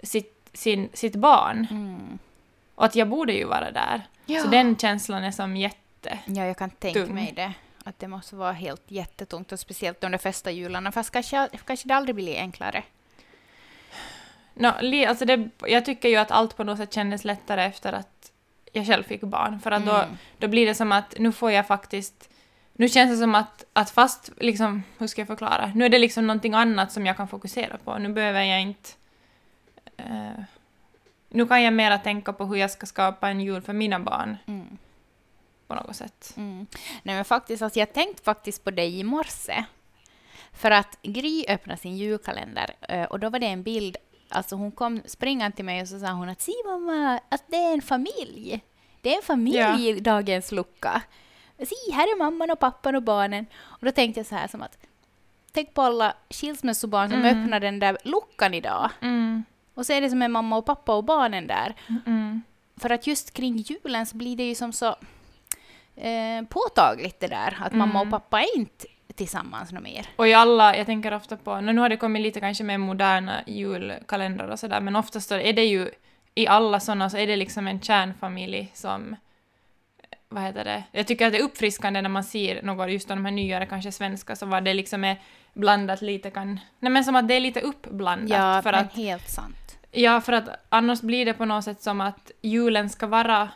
sitt, 0.03 0.49
sin, 0.53 0.89
sitt 0.93 1.15
barn. 1.15 1.67
Mm. 1.71 2.19
Och 2.79 2.85
att 2.85 2.95
jag 2.95 3.07
borde 3.09 3.33
ju 3.33 3.45
vara 3.45 3.71
där. 3.71 4.01
Ja. 4.25 4.41
Så 4.41 4.47
den 4.47 4.77
känslan 4.77 5.23
är 5.23 5.31
som 5.31 5.57
jätte... 5.57 6.19
Ja, 6.25 6.45
jag 6.45 6.57
kan 6.57 6.69
tänka 6.69 7.05
tung. 7.05 7.15
mig 7.15 7.33
det. 7.35 7.53
Att 7.83 7.99
det 7.99 8.07
måste 8.07 8.35
vara 8.35 8.51
helt 8.51 8.81
jättetungt 8.87 9.51
och 9.51 9.59
speciellt 9.59 10.01
de 10.01 10.11
där 10.11 10.17
första 10.17 10.51
jularna. 10.51 10.91
Fast 10.91 11.11
kanske, 11.11 11.49
kanske 11.65 11.87
det 11.87 11.95
aldrig 11.95 12.15
blir 12.15 12.37
enklare. 12.37 12.83
No, 14.53 14.67
alltså 15.07 15.25
det, 15.25 15.49
jag 15.67 15.85
tycker 15.85 16.09
ju 16.09 16.15
att 16.15 16.31
allt 16.31 16.57
på 16.57 16.63
något 16.63 16.77
sätt 16.77 16.93
kändes 16.93 17.23
lättare 17.25 17.63
efter 17.63 17.93
att 17.93 18.31
jag 18.73 18.85
själv 18.87 19.03
fick 19.03 19.21
barn. 19.21 19.59
För 19.59 19.71
att 19.71 19.85
då, 19.85 19.95
Mm. 19.95 20.17
då 20.37 20.47
blir 20.47 20.65
det 20.65 20.75
som 20.75 20.91
att 20.91 21.13
nu 21.19 21.31
får 21.31 21.51
jag 21.51 21.67
faktiskt... 21.67 22.29
Nu 22.73 22.89
känns 22.89 23.11
det 23.11 23.17
som 23.17 23.35
att, 23.35 23.63
att 23.73 23.89
fast, 23.89 24.29
liksom, 24.37 24.83
hur 24.97 25.07
ska 25.07 25.21
jag 25.21 25.27
förklara? 25.27 25.71
Nu 25.75 25.85
är 25.85 25.89
det 25.89 25.99
liksom 25.99 26.27
någonting 26.27 26.53
annat 26.53 26.91
som 26.91 27.05
jag 27.05 27.17
kan 27.17 27.27
fokusera 27.27 27.77
på. 27.77 27.97
Nu 27.97 28.09
behöver 28.09 28.41
jag 28.43 28.61
inte... 28.61 28.89
eh, 29.97 30.43
nu 31.29 31.45
kan 31.47 31.63
jag 31.63 31.73
mera 31.73 31.97
tänka 31.97 32.33
på 32.33 32.45
hur 32.45 32.55
jag 32.55 32.71
ska 32.71 32.85
skapa 32.85 33.29
en 33.29 33.41
jul 33.41 33.61
för 33.61 33.73
mina 33.73 33.99
barn 33.99 34.37
Mm. 34.47 34.77
på 35.67 35.75
något 35.75 35.95
sätt. 35.95 36.33
Mm. 36.37 36.67
Nej 37.03 37.15
men 37.15 37.25
faktiskt, 37.25 37.61
alltså 37.63 37.79
jag 37.79 37.93
tänkte 37.93 38.23
faktiskt 38.23 38.63
på 38.63 38.71
dig 38.71 38.99
i 38.99 39.03
morse. 39.03 39.63
För 40.53 40.71
att 40.71 40.97
Gry 41.01 41.45
öppnade 41.47 41.79
sin 41.79 41.97
julkalender 41.97 42.71
eh, 42.81 43.03
och 43.03 43.19
då 43.19 43.29
var 43.29 43.39
det 43.39 43.47
en 43.47 43.63
bild, 43.63 43.97
alltså 44.29 44.55
hon 44.55 44.71
kom 44.71 45.01
springande 45.05 45.55
till 45.55 45.65
mig 45.65 45.81
och 45.81 45.87
så 45.87 45.99
sa 45.99 46.11
hon 46.11 46.29
att 46.29 46.41
se 46.41 46.51
mamma, 46.65 47.19
att 47.29 47.43
det 47.47 47.57
är 47.57 47.73
en 47.73 47.81
familj. 47.81 48.61
Det 49.01 49.11
är 49.13 49.15
en 49.17 49.23
familj 49.23 49.57
Ja. 49.57 49.79
i 49.79 49.99
dagens 49.99 50.51
lucka. 50.51 51.01
Se, 51.57 51.91
här 51.93 52.03
är 52.03 52.17
mamman 52.17 52.51
och 52.51 52.59
pappan 52.59 52.95
och 52.95 53.03
barnen. 53.03 53.45
Och 53.55 53.85
då 53.85 53.91
tänkte 53.91 54.19
jag 54.19 54.27
så 54.27 54.35
här 54.35 54.47
som 54.47 54.61
att, 54.61 54.77
tänk 55.51 55.73
på 55.73 55.81
alla 55.81 56.13
skilsmässobarn 56.29 57.09
som 57.09 57.19
Mm. 57.19 57.43
öppnar 57.43 57.59
den 57.59 57.79
där 57.79 57.97
luckan 58.03 58.53
idag. 58.53 58.89
Mm. 59.01 59.43
Och 59.79 59.85
så 59.85 59.93
är 59.93 60.01
det 60.01 60.09
som 60.09 60.21
en 60.21 60.31
mamma 60.31 60.57
och 60.57 60.65
pappa 60.65 60.95
och 60.95 61.03
barnen 61.03 61.47
där. 61.47 61.75
Mm. 62.05 62.41
För 62.77 62.89
att 62.89 63.07
just 63.07 63.33
kring 63.33 63.57
julen 63.57 64.05
så 64.05 64.17
blir 64.17 64.35
det 64.37 64.43
ju 64.43 64.55
som 64.55 64.73
så 64.73 64.95
eh, 65.95 66.43
påtagligt 66.49 67.19
det 67.19 67.27
där 67.27 67.57
att 67.61 67.73
mamma 67.73 67.99
och 67.99 68.05
Mm. 68.05 68.11
pappa 68.11 68.41
är 68.41 68.57
inte 68.57 68.85
tillsammans 69.15 69.71
något 69.71 69.83
mer. 69.83 70.05
Och 70.15 70.27
i 70.27 70.33
alla, 70.33 70.77
jag 70.77 70.85
tänker 70.85 71.13
ofta 71.13 71.37
på, 71.37 71.61
nu 71.61 71.81
har 71.81 71.89
det 71.89 71.97
kommit 71.97 72.21
lite 72.21 72.39
kanske 72.39 72.63
mer 72.63 72.77
moderna 72.77 73.43
julkalendrar 73.47 74.47
och 74.47 74.59
sådär, 74.59 74.81
men 74.81 74.95
oftast 74.95 75.31
är 75.31 75.53
det 75.53 75.65
ju 75.65 75.89
i 76.35 76.47
alla 76.47 76.79
sådana 76.79 77.09
så 77.09 77.17
är 77.17 77.27
det 77.27 77.35
liksom 77.35 77.67
en 77.67 77.81
kärnfamilj 77.81 78.71
som 78.73 79.15
vad 80.29 80.43
heter 80.43 80.65
det, 80.65 80.83
jag 80.91 81.07
tycker 81.07 81.25
att 81.27 81.33
det 81.33 81.39
är 81.39 81.43
uppfriskande 81.43 82.01
när 82.01 82.09
man 82.09 82.23
ser 82.23 82.61
något, 82.61 82.91
just 82.91 83.07
de 83.07 83.25
här 83.25 83.31
nyare 83.31 83.65
kanske 83.65 83.91
svenska, 83.91 84.35
så 84.35 84.45
var 84.45 84.61
det 84.61 84.73
liksom 84.73 85.03
är 85.03 85.17
blandat 85.53 86.01
lite 86.01 86.29
kan, 86.29 86.59
nej 86.79 86.91
men 86.91 87.03
som 87.03 87.15
att 87.15 87.27
det 87.27 87.33
är 87.33 87.39
lite 87.39 87.61
uppblandat. 87.61 88.29
Ja, 88.29 88.61
för 88.61 88.71
men 88.71 88.85
att, 88.85 88.93
helt 88.93 89.29
sant. 89.29 89.55
Ja, 89.91 90.21
för 90.21 90.33
att 90.33 90.49
annars 90.69 91.01
blir 91.01 91.25
det 91.25 91.33
på 91.33 91.45
något 91.45 91.63
sätt 91.63 91.81
som 91.81 92.01
att 92.01 92.31
julen 92.41 92.89
ska 92.89 93.07
vara 93.07 93.49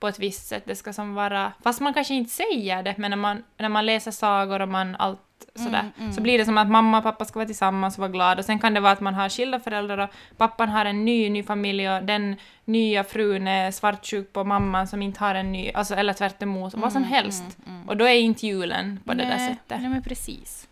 på 0.00 0.08
ett 0.08 0.18
visst 0.18 0.46
sätt, 0.48 0.62
det 0.66 0.74
ska 0.76 0.92
som 0.92 1.14
vara, 1.14 1.52
fast 1.62 1.80
man 1.80 1.94
kanske 1.94 2.14
inte 2.14 2.30
säger 2.30 2.82
det, 2.82 2.94
men 2.98 3.10
när 3.10 3.16
man, 3.16 3.44
när 3.58 3.68
man 3.68 3.86
läser 3.86 4.10
sagor 4.10 4.62
och 4.62 4.68
man 4.68 4.96
allt 4.96 5.20
sådär, 5.54 5.80
Mm, 5.80 5.92
mm. 5.98 6.12
så 6.12 6.20
blir 6.20 6.38
det 6.38 6.44
som 6.44 6.58
att 6.58 6.70
mamma 6.70 6.98
och 6.98 7.04
pappa 7.04 7.24
ska 7.24 7.38
vara 7.38 7.46
tillsammans 7.46 7.94
och 7.94 7.98
vara 8.00 8.10
glada. 8.10 8.38
Och 8.38 8.44
sen 8.44 8.58
kan 8.58 8.74
det 8.74 8.80
vara 8.80 8.92
att 8.92 9.00
man 9.00 9.14
har 9.14 9.28
skilda 9.28 9.60
föräldrar 9.60 9.98
och 9.98 10.10
pappan 10.36 10.68
har 10.68 10.84
en 10.84 11.04
ny, 11.04 11.30
ny 11.30 11.42
familj 11.42 11.90
och 11.90 12.02
den 12.04 12.36
nya 12.64 13.04
frun 13.04 13.48
är 13.48 13.70
svartsjuk 13.70 14.32
på 14.32 14.44
mamman 14.44 14.88
som 14.88 15.02
inte 15.02 15.20
har 15.20 15.34
en 15.34 15.52
ny, 15.52 15.70
alltså, 15.72 15.94
eller 15.94 16.12
tvärt 16.12 16.42
emot, 16.42 16.74
vad 16.74 16.92
som 16.92 17.02
Mm, 17.02 17.12
helst. 17.14 17.42
mm, 17.66 17.76
mm. 17.76 17.88
Och 17.88 17.96
då 17.96 18.04
är 18.04 18.14
inte 18.14 18.46
julen 18.46 19.00
på 19.04 19.14
det 19.14 19.24
där 19.24 19.38
sättet. 19.38 19.80
Nej, 19.80 19.88
men 19.90 20.02
precis. 20.02 20.68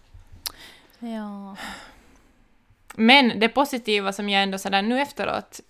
Ja. 0.99 1.57
Men 2.97 3.41
det 3.41 3.49
positiva 3.49 4.13
som 4.13 4.29
jag 4.29 4.43
ändå 4.43 4.59
sådär 4.59 4.83
nu 4.83 5.01
efteråt, 5.01 5.61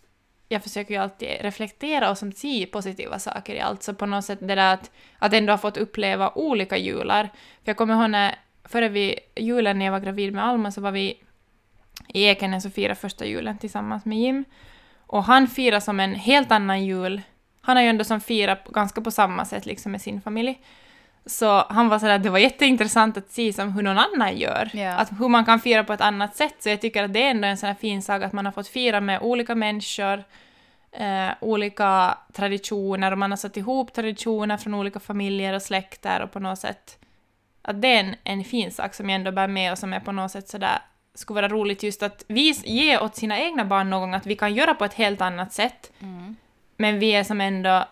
jag 0.48 0.62
försöker 0.62 0.94
ju 0.94 1.00
alltid 1.00 1.28
reflektera 1.40 2.10
och 2.10 2.18
som 2.18 2.32
se 2.32 2.66
positiva 2.66 3.18
saker 3.18 3.54
i 3.54 3.60
allt, 3.60 3.82
så 3.82 3.94
på 3.94 4.06
något 4.06 4.24
sätt 4.24 4.38
det 4.40 4.54
där 4.54 4.74
att, 4.74 4.90
att 5.18 5.32
ändå 5.32 5.52
ha 5.52 5.58
fått 5.58 5.76
uppleva 5.76 6.32
olika 6.34 6.76
jular. 6.76 7.24
För 7.24 7.70
jag 7.70 7.76
kommer 7.76 7.94
ihåg 7.94 8.10
när, 8.10 8.34
före 8.64 8.88
vi, 8.88 9.18
julen 9.36 9.78
när 9.78 9.84
jag 9.84 9.92
var 9.92 10.00
gravid 10.00 10.34
med 10.34 10.44
Alma 10.44 10.70
så 10.70 10.80
var 10.80 10.90
vi 10.90 11.22
i 12.08 12.24
Ekenäs 12.24 12.64
och 12.64 12.72
firade 12.72 12.94
första 12.94 13.24
julen 13.24 13.58
tillsammans 13.58 14.04
med 14.04 14.18
Jim. 14.18 14.44
Och 15.06 15.24
han 15.24 15.48
firar 15.48 15.80
som 15.80 16.00
en 16.00 16.14
helt 16.14 16.52
annan 16.52 16.84
jul. 16.84 17.22
Han 17.60 17.76
har 17.76 17.82
ju 17.82 17.88
ändå 17.88 18.04
som 18.04 18.20
firat 18.20 18.64
ganska 18.64 19.00
på 19.00 19.10
samma 19.10 19.44
sätt 19.44 19.66
liksom 19.66 19.92
med 19.92 20.02
sin 20.02 20.20
familj. 20.20 20.58
Så 21.26 21.64
han 21.68 21.88
var 21.88 21.98
sådär, 21.98 22.18
det 22.18 22.30
var 22.30 22.38
jätteintressant 22.38 23.16
att 23.16 23.30
se 23.30 23.52
som 23.52 23.72
hur 23.72 23.82
någon 23.82 23.98
annan 23.98 24.36
gör. 24.36 24.70
Ja. 24.72 24.92
Att 24.94 25.10
hur 25.20 25.28
man 25.28 25.44
kan 25.44 25.60
fira 25.60 25.84
på 25.84 25.92
ett 25.92 26.00
annat 26.00 26.36
sätt. 26.36 26.54
Så 26.58 26.68
jag 26.68 26.80
tycker 26.80 27.04
att 27.04 27.12
det 27.12 27.22
är 27.22 27.30
ändå 27.30 27.48
en 27.48 27.56
sån 27.56 27.66
här 27.66 27.74
fin 27.74 28.02
sak 28.02 28.22
att 28.22 28.32
man 28.32 28.44
har 28.44 28.52
fått 28.52 28.68
fira 28.68 29.00
med 29.00 29.20
olika 29.22 29.54
människor, 29.54 30.24
eh, 30.92 31.28
olika 31.40 32.18
traditioner 32.32 33.12
och 33.12 33.18
man 33.18 33.30
har 33.30 33.36
satt 33.36 33.56
ihop 33.56 33.92
traditioner 33.92 34.56
från 34.56 34.74
olika 34.74 35.00
familjer 35.00 35.54
och 35.54 35.62
släkter 35.62 36.20
och 36.22 36.32
på 36.32 36.40
något 36.40 36.58
sätt 36.58 36.98
att 37.62 37.82
det 37.82 37.88
är 37.88 38.00
en, 38.00 38.14
en 38.24 38.44
fin 38.44 38.70
sak 38.72 38.94
som 38.94 39.10
jag 39.10 39.16
ändå 39.16 39.32
bär 39.32 39.48
med 39.48 39.72
och 39.72 39.78
som 39.78 39.92
är 39.92 40.00
på 40.00 40.12
något 40.12 40.30
sätt 40.30 40.48
sådär 40.48 40.78
skulle 41.14 41.34
vara 41.40 41.48
roligt 41.48 41.82
just 41.82 42.02
att 42.02 42.24
vi 42.28 42.50
ge 42.64 42.98
åt 42.98 43.16
sina 43.16 43.40
egna 43.40 43.64
barn 43.64 43.90
någon 43.90 44.00
gång 44.00 44.14
att 44.14 44.26
vi 44.26 44.36
kan 44.36 44.54
göra 44.54 44.74
på 44.74 44.84
ett 44.84 44.94
helt 44.94 45.20
annat 45.20 45.52
sätt 45.52 45.92
Mm. 46.00 46.36
men 46.76 46.98
vi 46.98 47.10
är 47.10 47.24
som 47.24 47.40
ändå 47.40 47.84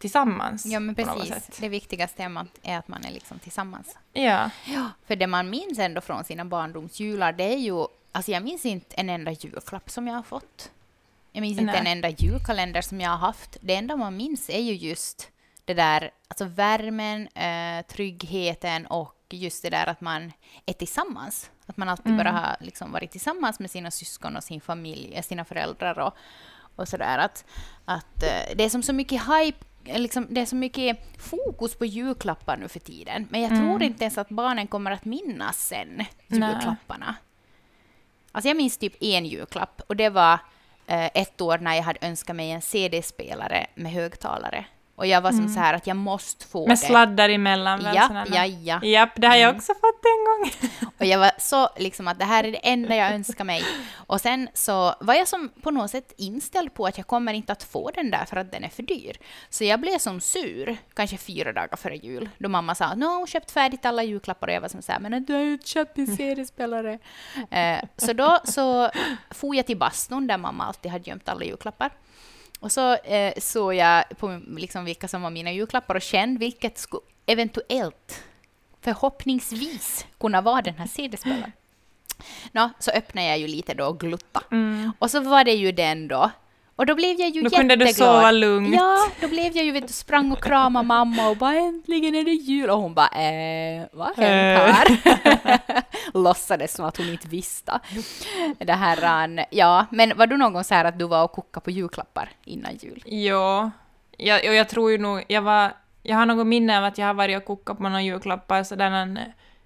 tillsammans. 0.00 0.66
ja, 0.66 0.80
men 0.80 0.94
precis. 0.94 1.58
Det 1.60 1.68
viktigaste 1.68 2.22
är 2.62 2.78
att 2.78 2.88
man 2.88 3.04
är 3.04 3.10
liksom 3.10 3.38
tillsammans. 3.38 3.96
Ja. 4.12 4.50
Ja, 4.64 4.90
för 5.06 5.16
det 5.16 5.26
man 5.26 5.50
minns 5.50 5.78
ändå 5.78 6.00
från 6.00 6.24
sina 6.24 6.44
barndomsjular, 6.44 7.32
det 7.32 7.44
är 7.44 7.58
ju... 7.58 7.86
Alltså 8.12 8.30
jag 8.30 8.42
minns 8.42 8.66
inte 8.66 8.96
en 8.96 9.10
enda 9.10 9.32
julklapp 9.32 9.90
som 9.90 10.06
jag 10.06 10.14
har 10.14 10.22
fått. 10.22 10.70
Jag 11.32 11.42
minns 11.42 11.58
inte 11.58 11.72
Nej. 11.72 11.80
en 11.80 11.86
enda 11.86 12.08
julkalender 12.08 12.82
som 12.82 13.00
jag 13.00 13.10
har 13.10 13.16
haft. 13.16 13.56
Det 13.60 13.74
enda 13.74 13.96
man 13.96 14.16
minns 14.16 14.50
är 14.50 14.60
ju 14.60 14.72
just 14.72 15.30
det 15.64 15.74
där, 15.74 16.10
alltså 16.28 16.44
värmen, 16.44 17.28
eh, 17.28 17.86
tryggheten 17.86 18.86
och 18.86 19.16
just 19.30 19.62
det 19.62 19.70
där 19.70 19.86
att 19.86 20.00
man 20.00 20.32
är 20.66 20.72
tillsammans. 20.72 21.50
Att 21.66 21.76
man 21.76 21.88
alltid 21.88 22.16
bara 22.16 22.30
har 22.30 22.56
liksom 22.60 22.92
varit 22.92 23.10
tillsammans 23.10 23.60
med 23.60 23.70
sina 23.70 23.90
syskon 23.90 24.36
och 24.36 24.44
sin 24.44 24.60
familj, 24.60 25.12
eh, 25.14 25.22
sina 25.22 25.44
föräldrar 25.44 25.98
och, 25.98 26.14
och 26.76 26.88
sådär. 26.88 27.18
Att, 27.18 27.44
att 27.84 28.22
eh, 28.22 28.56
det 28.56 28.64
är 28.64 28.68
som 28.68 28.82
så 28.82 28.92
mycket 28.92 29.22
hype 29.22 29.64
Liksom, 29.84 30.26
det 30.30 30.40
är 30.40 30.46
så 30.46 30.56
mycket 30.56 30.98
fokus 31.18 31.74
på 31.74 31.84
julklappar 31.84 32.56
nu 32.56 32.68
för 32.68 32.80
tiden. 32.80 33.26
Men 33.30 33.40
jag 33.40 33.50
tror 33.50 33.82
inte 33.82 34.04
ens 34.04 34.18
att 34.18 34.28
barnen 34.28 34.66
kommer 34.66 34.90
att 34.90 35.04
minnas 35.04 35.66
sen 35.66 36.04
julklapparna. 36.28 37.14
Alltså 38.32 38.48
jag 38.48 38.56
minns 38.56 38.78
typ 38.78 38.94
en 39.00 39.26
julklapp 39.26 39.82
och 39.86 39.96
det 39.96 40.08
var 40.08 40.38
eh, 40.86 41.06
ett 41.14 41.40
år 41.40 41.58
när 41.58 41.74
jag 41.74 41.82
hade 41.82 42.06
önskat 42.06 42.36
mig 42.36 42.50
en 42.50 42.62
CD-spelare 42.62 43.66
med 43.74 43.92
högtalare. 43.92 44.64
Och 44.96 45.06
jag 45.06 45.20
var 45.20 45.32
som 45.32 45.48
så 45.48 45.60
här 45.60 45.74
att 45.74 45.86
jag 45.86 45.96
måste 45.96 46.46
få 46.46 46.66
Med 46.66 46.72
det. 46.72 46.86
sladdar 46.86 47.28
emellan. 47.28 47.82
väl, 47.82 47.96
Ja, 47.96 48.24
ja, 48.30 48.46
ja. 48.46 48.84
Japp, 48.84 49.10
det 49.16 49.26
har 49.26 49.36
jag 49.36 49.56
också 49.56 49.72
fått 49.74 50.04
en 50.04 50.24
gång. 50.24 50.70
Och 51.00 51.06
jag 51.06 51.18
var 51.18 51.30
så 51.38 51.68
liksom 51.76 52.08
att 52.08 52.18
det 52.18 52.24
här 52.24 52.44
är 52.44 52.52
det 52.52 52.58
enda 52.58 52.96
jag 52.96 53.12
önskar 53.12 53.44
mig. 53.44 53.64
Och 53.94 54.20
sen 54.20 54.48
så 54.54 54.94
var 55.00 55.14
jag 55.14 55.28
som 55.28 55.48
på 55.62 55.70
något 55.70 55.90
sätt 55.90 56.14
inställd 56.16 56.74
på 56.74 56.86
att 56.86 56.98
jag 56.98 57.06
kommer 57.06 57.32
inte 57.34 57.52
att 57.52 57.62
få 57.62 57.90
den 57.90 58.10
där 58.10 58.24
för 58.24 58.36
att 58.36 58.52
den 58.52 58.64
är 58.64 58.68
för 58.68 58.82
dyr. 58.82 59.16
Så 59.50 59.64
jag 59.64 59.80
blev 59.80 59.98
som 59.98 60.20
sur, 60.20 60.76
kanske 60.94 61.16
fyra 61.16 61.52
dagar 61.52 61.76
före 61.76 61.96
jul, 61.96 62.28
då 62.38 62.48
mamma 62.48 62.74
sa 62.74 62.84
att 62.84 62.98
nu 62.98 63.06
har 63.06 63.16
hon 63.16 63.26
köpt 63.26 63.50
färdigt 63.50 63.84
alla 63.84 64.02
julklappar 64.02 64.48
och 64.48 64.54
jag 64.54 64.60
var 64.60 64.68
som 64.68 64.82
så 64.82 64.92
här, 64.92 65.00
men 65.00 65.24
du 65.24 65.32
har 65.32 65.40
ju 65.40 65.58
köpt 65.64 65.98
en 65.98 66.16
CD-spelare. 66.16 66.98
eh, 67.50 67.78
så 67.96 68.12
då 68.12 68.38
så 68.44 68.90
for 69.30 69.56
jag 69.56 69.66
till 69.66 69.76
bastun 69.76 70.26
där 70.26 70.38
mamma 70.38 70.64
alltid 70.64 70.92
hade 70.92 71.10
gömt 71.10 71.28
alla 71.28 71.44
julklappar. 71.44 71.90
Och 72.60 72.72
så 72.72 72.94
eh, 72.94 73.34
såg 73.38 73.74
jag 73.74 74.04
på 74.18 74.40
liksom 74.48 74.84
vilka 74.84 75.08
som 75.08 75.22
var 75.22 75.30
mina 75.30 75.52
julklappar 75.52 75.94
och 75.94 76.02
kände 76.02 76.40
vilket 76.40 76.78
skulle 76.78 77.02
eventuellt 77.26 78.24
förhoppningsvis 78.80 80.06
kunna 80.20 80.40
vara 80.40 80.62
den 80.62 80.74
här 80.74 80.86
CD-spelaren. 80.86 81.52
Nå, 82.52 82.70
så 82.78 82.90
öppnade 82.90 83.26
jag 83.28 83.38
ju 83.38 83.46
lite 83.46 83.74
då 83.74 83.84
och 83.86 84.00
glutta. 84.00 84.42
Mm. 84.50 84.92
Och 84.98 85.10
så 85.10 85.20
var 85.20 85.44
det 85.44 85.52
ju 85.52 85.72
den 85.72 86.08
då. 86.08 86.30
Och 86.76 86.86
då 86.86 86.94
blev 86.94 87.20
jag 87.20 87.28
ju 87.28 87.40
Då 87.42 87.44
jätteglad. 87.44 87.60
kunde 87.60 87.76
du 87.76 87.92
sova 87.92 88.30
lugnt. 88.30 88.74
Ja, 88.74 88.96
då 89.20 89.28
blev 89.28 89.56
jag 89.56 89.64
ju, 89.64 89.72
vet 89.72 89.86
du, 89.86 89.92
sprang 89.92 90.32
och 90.32 90.44
kramade 90.44 90.86
mamma 90.86 91.28
och 91.28 91.36
bara 91.36 91.54
äntligen 91.54 92.14
är 92.14 92.24
det 92.24 92.30
jul. 92.30 92.70
Och 92.70 92.78
hon 92.78 92.94
bara 92.94 93.08
eh, 93.08 93.86
vad 93.92 94.16
har 94.16 94.22
hänt 94.22 94.76
här? 94.76 95.82
Låtsades 96.14 96.74
som 96.74 96.84
att 96.84 96.96
hon 96.96 97.08
inte 97.08 97.28
visste. 97.28 97.80
Det 98.58 98.72
här, 98.72 99.46
ja, 99.50 99.86
men 99.90 100.16
var 100.16 100.26
du 100.26 100.36
någon 100.36 100.52
gång 100.52 100.64
så 100.64 100.74
här 100.74 100.84
att 100.84 100.98
du 100.98 101.04
var 101.04 101.24
och 101.24 101.32
kokade 101.32 101.64
på 101.64 101.70
julklappar 101.70 102.30
innan 102.44 102.76
jul? 102.76 103.02
Ja, 103.06 103.70
jag, 104.16 104.48
och 104.48 104.54
jag 104.54 104.68
tror 104.68 104.90
ju 104.90 104.98
nog, 104.98 105.24
jag 105.28 105.42
var, 105.42 105.72
jag 106.02 106.16
har 106.16 106.26
något 106.26 106.46
minne 106.46 106.78
av 106.78 106.84
att 106.84 106.98
jag 106.98 107.06
har 107.06 107.14
varit 107.14 107.36
och 107.36 107.44
kokat 107.44 107.76
på 107.76 107.82
några 107.82 108.02
julklappar 108.02 108.62
sådär 108.62 108.90
en, 108.90 109.18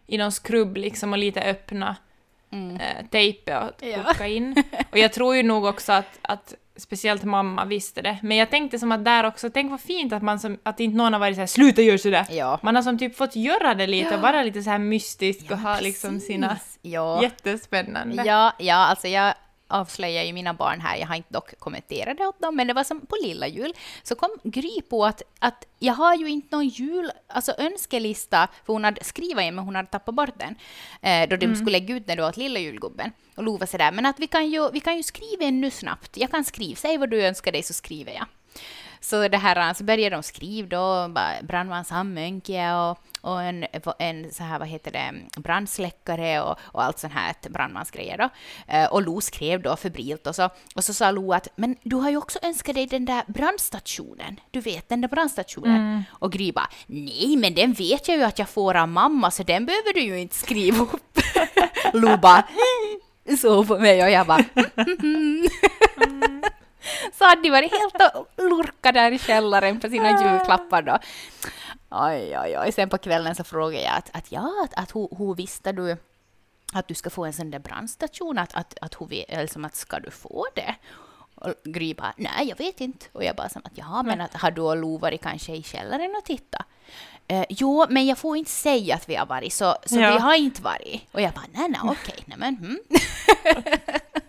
i 0.07 0.19
någon 0.19 0.33
skrubb 0.33 0.77
liksom 0.77 1.13
och 1.13 1.19
lite 1.19 1.41
öppna 1.41 1.97
Mm. 2.53 2.77
eh, 2.77 3.07
tejpe 3.11 3.59
och 3.59 3.71
Ja. 3.87 4.03
koka 4.05 4.27
in. 4.27 4.65
Och 4.91 4.99
jag 4.99 5.13
tror 5.13 5.37
ju 5.37 5.43
nog 5.43 5.65
också 5.65 5.93
att, 5.93 6.19
att 6.23 6.55
speciellt 6.77 7.25
mamma 7.25 7.65
visste 7.65 8.03
det. 8.03 8.19
Men 8.23 8.37
jag 8.37 8.51
tänkte 8.51 8.79
som 8.79 8.93
att 8.93 9.05
där 9.05 9.25
också, 9.27 9.51
tänk 9.51 9.71
vad 9.71 9.81
fint 9.81 10.13
att 10.13 10.23
man 10.23 10.39
som, 10.41 10.59
att 10.63 10.81
inte 10.81 10.97
någon 10.97 11.13
har 11.13 11.21
varit 11.21 11.35
såhär 11.35 11.47
”sluta 11.47 11.83
göra 11.83 11.99
sådär”. 11.99 12.27
Ja. 12.31 12.59
Man 12.63 12.75
har 12.77 12.83
som 12.83 12.99
typ 12.99 13.17
fått 13.17 13.37
göra 13.37 13.75
det 13.75 13.87
lite 13.87 14.15
och 14.15 14.21
vara 14.23 14.43
lite 14.43 14.63
så 14.63 14.71
här 14.71 14.79
mystisk 14.79 15.51
och 15.51 15.59
ha 15.59 15.81
liksom 15.81 16.21
sina... 16.21 16.57
Ja. 16.83 17.23
Jättespännande. 17.23 18.23
Ja, 18.27 18.53
ja, 18.59 18.75
alltså 18.77 19.09
jag 19.09 19.35
avslöjar 19.69 20.23
ju 20.23 20.33
mina 20.33 20.55
barn 20.55 20.81
här, 20.81 20.97
jag 20.97 21.07
har 21.07 21.15
inte 21.15 21.33
dock 21.33 21.59
kommenterat 21.59 22.19
det 22.19 22.27
åt 22.27 22.41
dem, 22.41 22.57
men 22.57 22.67
det 22.67 22.75
var 22.75 22.85
som 22.85 23.07
på 23.07 23.17
lilla 23.23 23.47
jul, 23.47 23.73
så 24.03 24.15
kom 24.15 24.31
Gry 24.43 24.83
på 24.91 25.05
att, 25.05 25.23
att 25.39 25.67
jag 25.79 25.95
har 25.95 26.15
ju 26.15 26.29
inte 26.29 26.57
någon 26.57 26.69
jul, 26.69 27.11
alltså 27.27 27.55
önskelista, 27.59 28.49
för 28.67 28.73
hon 28.73 28.85
hade 28.85 29.05
skrivit 29.05 29.39
en, 29.39 29.55
men 29.55 29.65
hon 29.65 29.75
hade 29.75 29.89
tappat 29.89 30.15
bort 30.15 30.39
den, 30.39 30.55
eh, 31.03 31.29
då 31.29 31.37
de 31.37 31.57
skulle 31.57 31.71
lägga 31.71 31.95
ut 31.95 32.07
den 32.07 32.17
då 32.17 32.29
åt 32.29 32.37
lilla 32.37 32.61
julgubben. 32.61 33.13
Och 33.37 33.43
Lova 33.43 33.67
sådär, 33.67 33.93
men 33.93 34.07
att 34.07 34.21
vi 34.21 34.27
kan 34.27 34.51
ju, 34.51 34.71
vi 34.71 34.81
kan 34.81 34.97
ju 34.97 35.03
skriva 35.03 35.45
en 35.45 35.61
nu 35.61 35.71
snabbt, 35.71 36.17
jag 36.17 36.31
kan 36.31 36.45
skriva, 36.45 36.77
säg 36.77 36.99
vad 36.99 37.11
du 37.11 37.27
önskar 37.27 37.53
dig 37.53 37.63
så 37.63 37.73
skriver 37.73 38.13
jag. 38.13 38.27
Så 39.05 39.29
det 39.29 39.37
här, 39.37 39.75
så 39.75 39.85
började 39.85 40.17
de 40.17 40.23
skriva 40.23 40.69
då, 40.69 41.15
brandman 41.43 41.85
sammönke 41.85 42.73
och, 42.73 42.99
och 43.21 43.43
en, 43.43 43.67
en 43.99 44.33
så 44.33 44.43
här, 44.43 44.59
vad 44.59 44.69
heter 44.69 44.91
det, 44.91 45.41
brandsläckare 45.41 46.41
och, 46.41 46.59
och 46.63 46.85
allt 46.85 46.99
sånt 46.99 47.13
här 47.13 47.35
brandmansgrejer 47.49 48.19
då. 48.19 48.29
Eh, 48.69 48.93
och 48.93 49.03
Lo 49.03 49.21
skrev 49.21 49.63
då 49.63 49.77
febrilt 49.77 50.27
och 50.27 50.35
så, 50.35 50.51
och 50.75 50.85
så 50.85 50.95
sa 50.95 51.11
Lo 51.11 51.33
att 51.33 51.49
men 51.57 51.77
du 51.83 51.97
har 51.97 52.11
ju 52.11 52.17
också 52.17 52.39
önskat 52.43 52.75
dig 52.75 52.87
den 52.87 53.05
där 53.05 53.23
brandstationen, 53.27 54.41
du 54.51 54.61
vet 54.61 54.89
den 54.89 55.01
där 55.01 55.09
brandstationen. 55.09 56.05
Och 56.09 56.33
Gry 56.33 56.53
bara 56.53 56.69
nej 56.87 57.37
men 57.37 57.55
den 57.55 57.73
vet 57.73 58.09
jag 58.09 58.17
ju 58.17 58.25
att 58.25 58.39
jag 58.39 58.49
får 58.49 58.75
av 58.75 58.89
mamma 58.89 59.31
så 59.31 59.43
den 59.43 59.67
behöver 59.67 59.95
du 59.95 60.01
ju 60.01 60.21
inte 60.21 60.37
skriva 60.37 60.83
upp. 60.83 61.19
Lo 61.93 62.17
bara 62.17 62.45
så 63.41 63.65
på 63.65 63.79
mig 63.79 64.03
och 64.03 64.11
jag 64.11 64.27
bara 64.27 64.45
så 67.13 67.25
hade 67.25 67.43
de 67.43 67.51
varit 67.51 67.73
helt 67.73 68.15
och 68.17 68.45
lurkat 68.45 68.95
där 68.95 69.13
i 69.13 69.19
källaren 69.19 69.81
på 69.81 69.89
sina 69.89 70.11
julklappar 70.23 70.83
då. 70.83 70.99
Oj, 71.91 72.39
oj, 72.39 72.59
oj. 72.59 72.73
Sen 72.73 72.89
på 72.89 72.99
kvällen 72.99 73.35
så 73.35 73.45
frågade 73.45 73.83
jag 73.83 73.95
att, 73.97 74.11
att 74.17 74.33
ja, 74.33 74.51
att, 74.65 74.75
att 74.83 74.95
hur, 74.97 75.09
hur 75.19 75.35
visste 75.35 75.73
du 75.73 75.97
att 76.73 76.89
du 76.89 76.95
ska 76.95 77.11
få 77.11 77.25
en 77.25 77.33
sån 77.33 77.51
där 77.51 77.59
brandstation? 77.59 78.39
Att, 78.39 78.55
att, 78.55 78.75
att, 78.81 79.01
hur, 79.01 79.07
vi- 79.07 79.23
eller 79.29 79.47
som 79.47 79.65
att 79.65 79.77
ska 79.77 79.99
du 80.01 80.11
få 80.11 80.47
det? 80.55 80.75
Och 81.35 81.55
Gry 81.65 81.95
bara, 81.95 82.13
nej 82.17 82.49
jag 82.49 82.59
vet 82.59 82.81
inte. 82.81 83.07
Och 83.13 83.25
jag 83.25 83.37
bara 83.37 83.49
som 83.49 83.63
att 83.65 83.73
jaha, 83.79 84.03
men 84.03 84.21
att 84.21 84.35
har 84.35 84.51
du 84.51 84.61
och 84.63 84.77
Lo 84.77 84.99
varit 84.99 85.23
kanske 85.23 85.53
i 85.53 85.63
källaren 85.63 86.15
och 86.19 86.25
titta? 86.25 86.65
Eh, 87.29 87.45
jo, 87.49 87.87
men 87.89 88.07
jag 88.07 88.19
får 88.19 88.37
inte 88.37 88.51
säga 88.51 88.95
att 88.95 89.09
vi 89.09 89.15
har 89.15 89.27
varit, 89.27 89.53
så, 89.53 89.77
så 89.87 90.01
Ja. 90.01 90.13
vi 90.13 90.19
har 90.19 90.35
inte 90.35 90.63
varit. 90.63 91.03
Och 91.13 91.21
jag 91.21 91.33
bara, 91.33 91.45
nej, 91.53 91.69
nej, 91.69 91.81
okej, 91.85 92.23
nej 92.27 92.39
men, 92.39 92.57
hmm. 92.57 92.79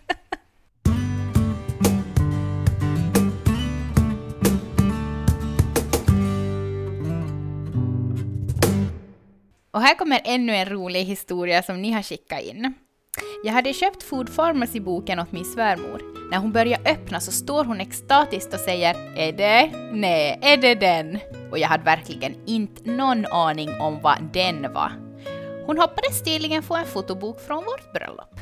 Och 9.76 9.82
här 9.82 9.94
kommer 9.94 10.20
ännu 10.24 10.54
en 10.54 10.68
rolig 10.68 11.04
historia 11.04 11.62
som 11.62 11.82
ni 11.82 11.92
har 11.92 12.02
skickat 12.02 12.42
in. 12.42 12.74
Jag 13.44 13.52
hade 13.52 13.72
köpt 13.72 14.02
Food 14.02 14.36
Pharmacy-boken 14.36 15.18
åt 15.18 15.32
min 15.32 15.44
svärmor. 15.44 16.00
När 16.30 16.38
hon 16.38 16.52
börjar 16.52 16.80
öppna 16.86 17.20
så 17.20 17.32
står 17.32 17.64
hon 17.64 17.80
extatiskt 17.80 18.54
och 18.54 18.60
säger 18.60 18.94
”Är 19.16 19.32
det? 19.32 19.70
Nej, 19.92 20.38
är 20.42 20.56
det 20.56 20.74
den?” 20.74 21.18
Och 21.50 21.58
jag 21.58 21.68
hade 21.68 21.84
verkligen 21.84 22.34
inte 22.46 22.90
någon 22.90 23.26
aning 23.26 23.80
om 23.80 24.00
vad 24.02 24.22
den 24.32 24.72
var. 24.72 24.92
Hon 25.66 25.78
hoppades 25.78 26.22
tydligen 26.24 26.62
få 26.62 26.76
en 26.76 26.86
fotobok 26.86 27.40
från 27.46 27.64
vårt 27.64 27.92
bröllop. 27.92 28.40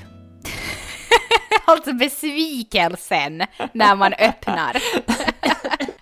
alltså 1.64 1.92
besvikelsen 1.92 3.42
när 3.72 3.96
man 3.96 4.12
öppnar. 4.12 4.76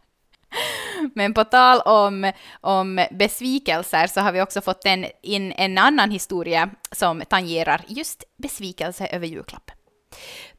Men 1.14 1.34
på 1.34 1.44
tal 1.44 1.80
om, 1.80 2.32
om 2.60 3.06
besvikelser 3.10 4.06
så 4.06 4.20
har 4.20 4.32
vi 4.32 4.42
också 4.42 4.60
fått 4.60 4.86
en, 4.86 5.06
in 5.22 5.52
en 5.52 5.78
annan 5.78 6.10
historia 6.10 6.70
som 6.92 7.22
tangerar 7.28 7.84
just 7.88 8.24
besvikelse 8.36 9.06
över 9.06 9.26
julklapp. 9.26 9.70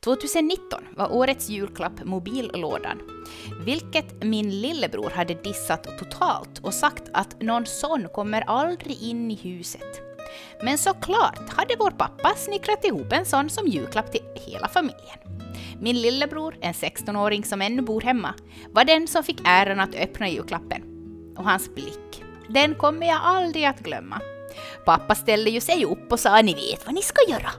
2019 0.03 0.83
var 0.97 1.13
årets 1.13 1.49
julklapp 1.49 2.03
mobillådan, 2.03 3.01
vilket 3.65 4.23
min 4.23 4.61
lillebror 4.61 5.09
hade 5.09 5.33
dissat 5.33 5.97
totalt 5.99 6.59
och 6.59 6.73
sagt 6.73 7.03
att 7.13 7.41
någon 7.41 7.65
sån 7.65 8.07
kommer 8.13 8.41
aldrig 8.41 9.01
in 9.01 9.31
i 9.31 9.35
huset. 9.35 10.12
Men 10.61 10.77
såklart 10.77 11.49
hade 11.49 11.75
vår 11.79 11.91
pappa 11.91 12.33
snickrat 12.37 12.85
ihop 12.85 13.13
en 13.13 13.25
sån 13.25 13.49
som 13.49 13.67
julklapp 13.67 14.11
till 14.11 14.21
hela 14.45 14.67
familjen. 14.67 15.19
Min 15.79 16.01
lillebror, 16.01 16.55
en 16.61 16.73
16-åring 16.73 17.43
som 17.43 17.61
ännu 17.61 17.81
bor 17.81 18.01
hemma, 18.01 18.33
var 18.71 18.85
den 18.85 19.07
som 19.07 19.23
fick 19.23 19.41
äran 19.45 19.79
att 19.79 19.95
öppna 19.95 20.29
julklappen. 20.29 20.81
Och 21.37 21.43
hans 21.43 21.75
blick, 21.75 22.23
den 22.49 22.75
kommer 22.75 23.07
jag 23.07 23.19
aldrig 23.23 23.65
att 23.65 23.79
glömma. 23.79 24.21
Pappa 24.85 25.15
ställde 25.15 25.49
ju 25.49 25.61
sig 25.61 25.85
upp 25.85 26.11
och 26.11 26.19
sa 26.19 26.41
ni 26.41 26.53
vet 26.53 26.85
vad 26.85 26.95
ni 26.95 27.01
ska 27.01 27.31
göra. 27.31 27.49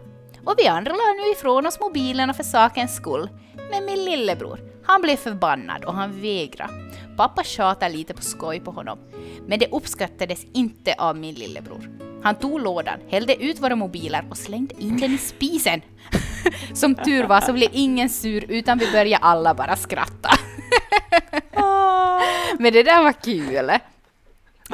Och 0.45 0.55
vi 0.59 0.67
andra 0.67 0.93
la 0.93 1.13
nu 1.25 1.33
ifrån 1.33 1.67
oss 1.67 1.81
mobilerna 1.81 2.35
för 2.35 2.43
sakens 2.43 2.97
skull. 2.97 3.29
Men 3.71 3.85
min 3.85 4.05
lillebror, 4.05 4.61
han 4.87 5.03
blev 5.03 5.17
förbannad 5.17 5.85
och 5.85 5.95
han 5.95 6.21
vägrade. 6.21 6.73
Pappa 7.17 7.45
tjatade 7.45 7.95
lite 7.95 8.15
på 8.15 8.23
skoj 8.23 8.61
på 8.61 8.71
honom. 8.71 8.99
Men 9.47 9.59
det 9.59 9.73
uppskattades 9.73 10.47
inte 10.55 10.95
av 10.99 11.17
min 11.17 11.35
lillebror. 11.35 11.91
Han 12.23 12.35
tog 12.35 12.61
lådan, 12.61 12.99
hällde 13.09 13.45
ut 13.45 13.63
våra 13.63 13.77
mobiler 13.77 14.25
och 14.31 14.37
slängde 14.37 14.83
in 14.83 14.97
den 14.97 15.15
i 15.15 15.19
spisen. 15.19 15.81
Som 16.75 16.95
tur 16.95 17.25
var 17.25 17.41
så 17.41 17.53
blev 17.53 17.71
ingen 17.73 18.09
sur 18.09 18.45
utan 18.49 18.79
vi 18.79 18.93
började 18.93 19.25
alla 19.25 19.55
bara 19.55 19.77
skratta. 19.77 20.29
Men 22.59 22.73
det 22.73 22.83
där 22.83 23.03
var 23.03 23.13
kul. 23.13 23.71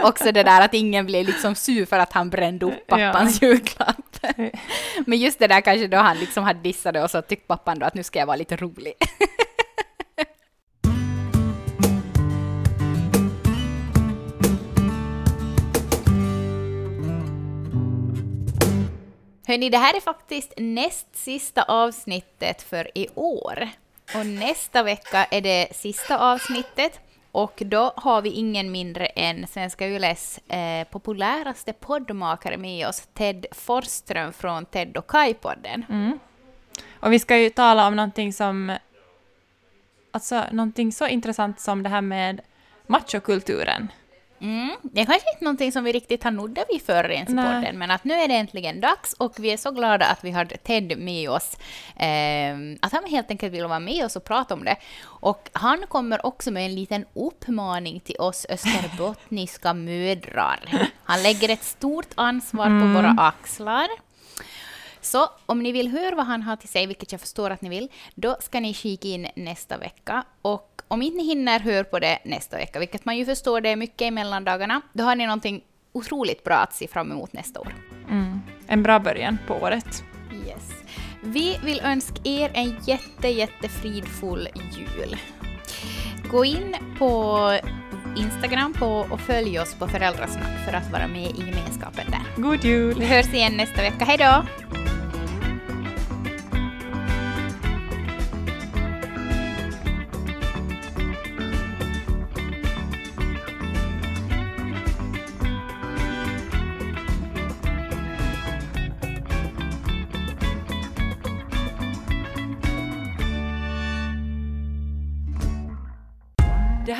Också 0.02 0.32
det 0.32 0.42
där 0.42 0.60
att 0.60 0.74
ingen 0.74 1.06
blev 1.06 1.26
liksom 1.26 1.54
sur 1.54 1.86
för 1.86 1.98
att 1.98 2.12
han 2.12 2.30
brände 2.30 2.66
upp 2.66 2.86
pappans 2.86 3.42
julklapp. 3.42 4.26
Men 5.06 5.18
just 5.18 5.38
det 5.38 5.46
där 5.46 5.60
kanske 5.60 5.86
då 5.86 5.96
han 5.96 6.18
liksom 6.18 6.44
hade 6.44 6.60
dissat 6.60 6.96
och 6.96 7.10
så 7.10 7.22
tyckte 7.22 7.46
pappan 7.46 7.78
då 7.78 7.86
att 7.86 7.94
nu 7.94 8.02
ska 8.02 8.18
jag 8.18 8.26
vara 8.26 8.36
lite 8.36 8.56
rolig. 8.56 8.94
Hörni, 19.50 19.70
det 19.70 19.78
här 19.78 19.96
är 19.96 20.00
faktiskt 20.00 20.52
näst 20.56 21.16
sista 21.16 21.62
avsnittet 21.62 22.62
för 22.62 22.98
i 22.98 23.08
år. 23.14 23.68
Och 24.14 24.26
nästa 24.26 24.82
vecka 24.82 25.24
är 25.24 25.40
det 25.40 25.68
sista 25.76 26.18
avsnittet. 26.18 27.00
Och 27.32 27.62
då 27.66 27.92
har 27.96 28.22
vi 28.22 28.30
ingen 28.30 28.72
mindre 28.72 29.06
än 29.06 29.46
Svenska 29.46 29.88
Yles 29.88 30.38
eh, 30.38 30.88
populäraste 30.88 31.72
poddmakare 31.72 32.56
med 32.56 32.88
oss, 32.88 33.08
Ted 33.14 33.46
Forsström 33.52 34.32
från 34.32 34.66
Ted 34.66 34.96
och 34.96 35.06
Kai-podden. 35.10 35.82
Mm. 35.88 36.18
Och 37.00 37.12
vi 37.12 37.18
ska 37.18 37.36
ju 37.36 37.50
tala 37.50 37.86
om 37.86 37.96
någonting 37.96 38.32
som... 38.32 38.76
Alltså 40.10 40.44
någonting 40.52 40.92
så 40.92 41.06
intressant 41.06 41.60
som 41.60 41.82
det 41.82 41.88
här 41.88 42.00
med 42.00 42.40
machokulturen. 42.86 43.88
Mm. 44.40 44.76
Det 44.82 45.00
är 45.00 45.04
kanske 45.04 45.30
inte 45.32 45.44
någonting 45.44 45.72
som 45.72 45.84
vi 45.84 45.92
riktigt 45.92 46.24
har 46.24 46.30
nuddat 46.30 46.64
vid 46.68 46.82
förr 46.82 47.10
ens 47.10 47.30
i 47.30 47.34
podden, 47.34 47.78
men 47.78 47.90
att 47.90 48.04
nu 48.04 48.14
är 48.14 48.28
det 48.28 48.34
äntligen 48.34 48.80
dags 48.80 49.12
och 49.12 49.34
vi 49.38 49.52
är 49.52 49.56
så 49.56 49.70
glada 49.70 50.06
att 50.06 50.24
vi 50.24 50.30
har 50.30 50.44
Ted 50.44 50.98
med 50.98 51.30
oss. 51.30 51.56
Eh, 51.96 52.56
att 52.80 52.92
han 52.92 53.04
helt 53.04 53.30
enkelt 53.30 53.54
vill 53.54 53.66
vara 53.66 53.80
med 53.80 54.04
oss 54.04 54.16
och 54.16 54.24
prata 54.24 54.54
om 54.54 54.64
det. 54.64 54.76
Och 55.02 55.50
han 55.52 55.84
kommer 55.88 56.26
också 56.26 56.50
med 56.50 56.66
en 56.66 56.74
liten 56.74 57.04
uppmaning 57.14 58.00
till 58.00 58.16
oss 58.18 58.46
österbottniska 58.48 59.74
mödrar. 59.74 60.88
Han 61.04 61.22
lägger 61.22 61.48
ett 61.48 61.64
stort 61.64 62.12
ansvar 62.14 62.66
på 62.80 62.86
våra 62.86 63.10
axlar. 63.18 63.88
Så 65.00 65.28
om 65.46 65.62
ni 65.62 65.72
vill 65.72 65.88
höra 65.88 66.14
vad 66.14 66.26
han 66.26 66.42
har 66.42 66.56
till 66.56 66.68
sig, 66.68 66.86
vilket 66.86 67.12
jag 67.12 67.20
förstår 67.20 67.50
att 67.50 67.62
ni 67.62 67.68
vill, 67.68 67.88
då 68.14 68.36
ska 68.40 68.60
ni 68.60 68.74
kika 68.74 69.08
in 69.08 69.28
nästa 69.34 69.78
vecka. 69.78 70.24
Och 70.42 70.69
om 70.90 71.02
inte 71.02 71.16
ni 71.16 71.24
hinner 71.24 71.60
höra 71.60 71.84
på 71.84 71.98
det 71.98 72.18
nästa 72.24 72.56
vecka, 72.56 72.78
vilket 72.78 73.04
man 73.04 73.16
ju 73.16 73.24
förstår 73.24 73.60
det 73.60 73.68
är 73.68 73.76
mycket 73.76 74.02
i 74.02 74.10
mellandagarna, 74.10 74.80
då 74.92 75.04
har 75.04 75.16
ni 75.16 75.26
någonting 75.26 75.62
otroligt 75.92 76.44
bra 76.44 76.56
att 76.56 76.74
se 76.74 76.88
fram 76.88 77.12
emot 77.12 77.32
nästa 77.32 77.60
år. 77.60 77.74
Mm. 78.08 78.40
En 78.66 78.82
bra 78.82 78.98
början 78.98 79.38
på 79.46 79.54
året. 79.54 80.04
Yes. 80.46 80.70
Vi 81.22 81.58
vill 81.64 81.80
önska 81.80 82.20
er 82.24 82.50
en 82.54 82.76
jätte, 82.86 83.28
jättefridfull 83.28 84.48
jul. 84.72 85.16
Gå 86.30 86.44
in 86.44 86.76
på 86.98 87.38
Instagram 88.16 88.72
på 88.72 89.06
och 89.10 89.20
följ 89.20 89.60
oss 89.60 89.74
på 89.74 89.88
Föräldrasnack 89.88 90.66
för 90.66 90.72
att 90.72 90.92
vara 90.92 91.08
med 91.08 91.30
i 91.30 91.38
gemenskapen 91.38 92.06
där. 92.10 92.42
God 92.42 92.64
jul! 92.64 92.96
Vi 92.98 93.06
hörs 93.06 93.34
igen 93.34 93.56
nästa 93.56 93.82
vecka. 93.82 94.04
Hej 94.04 94.18
då! 94.18 94.44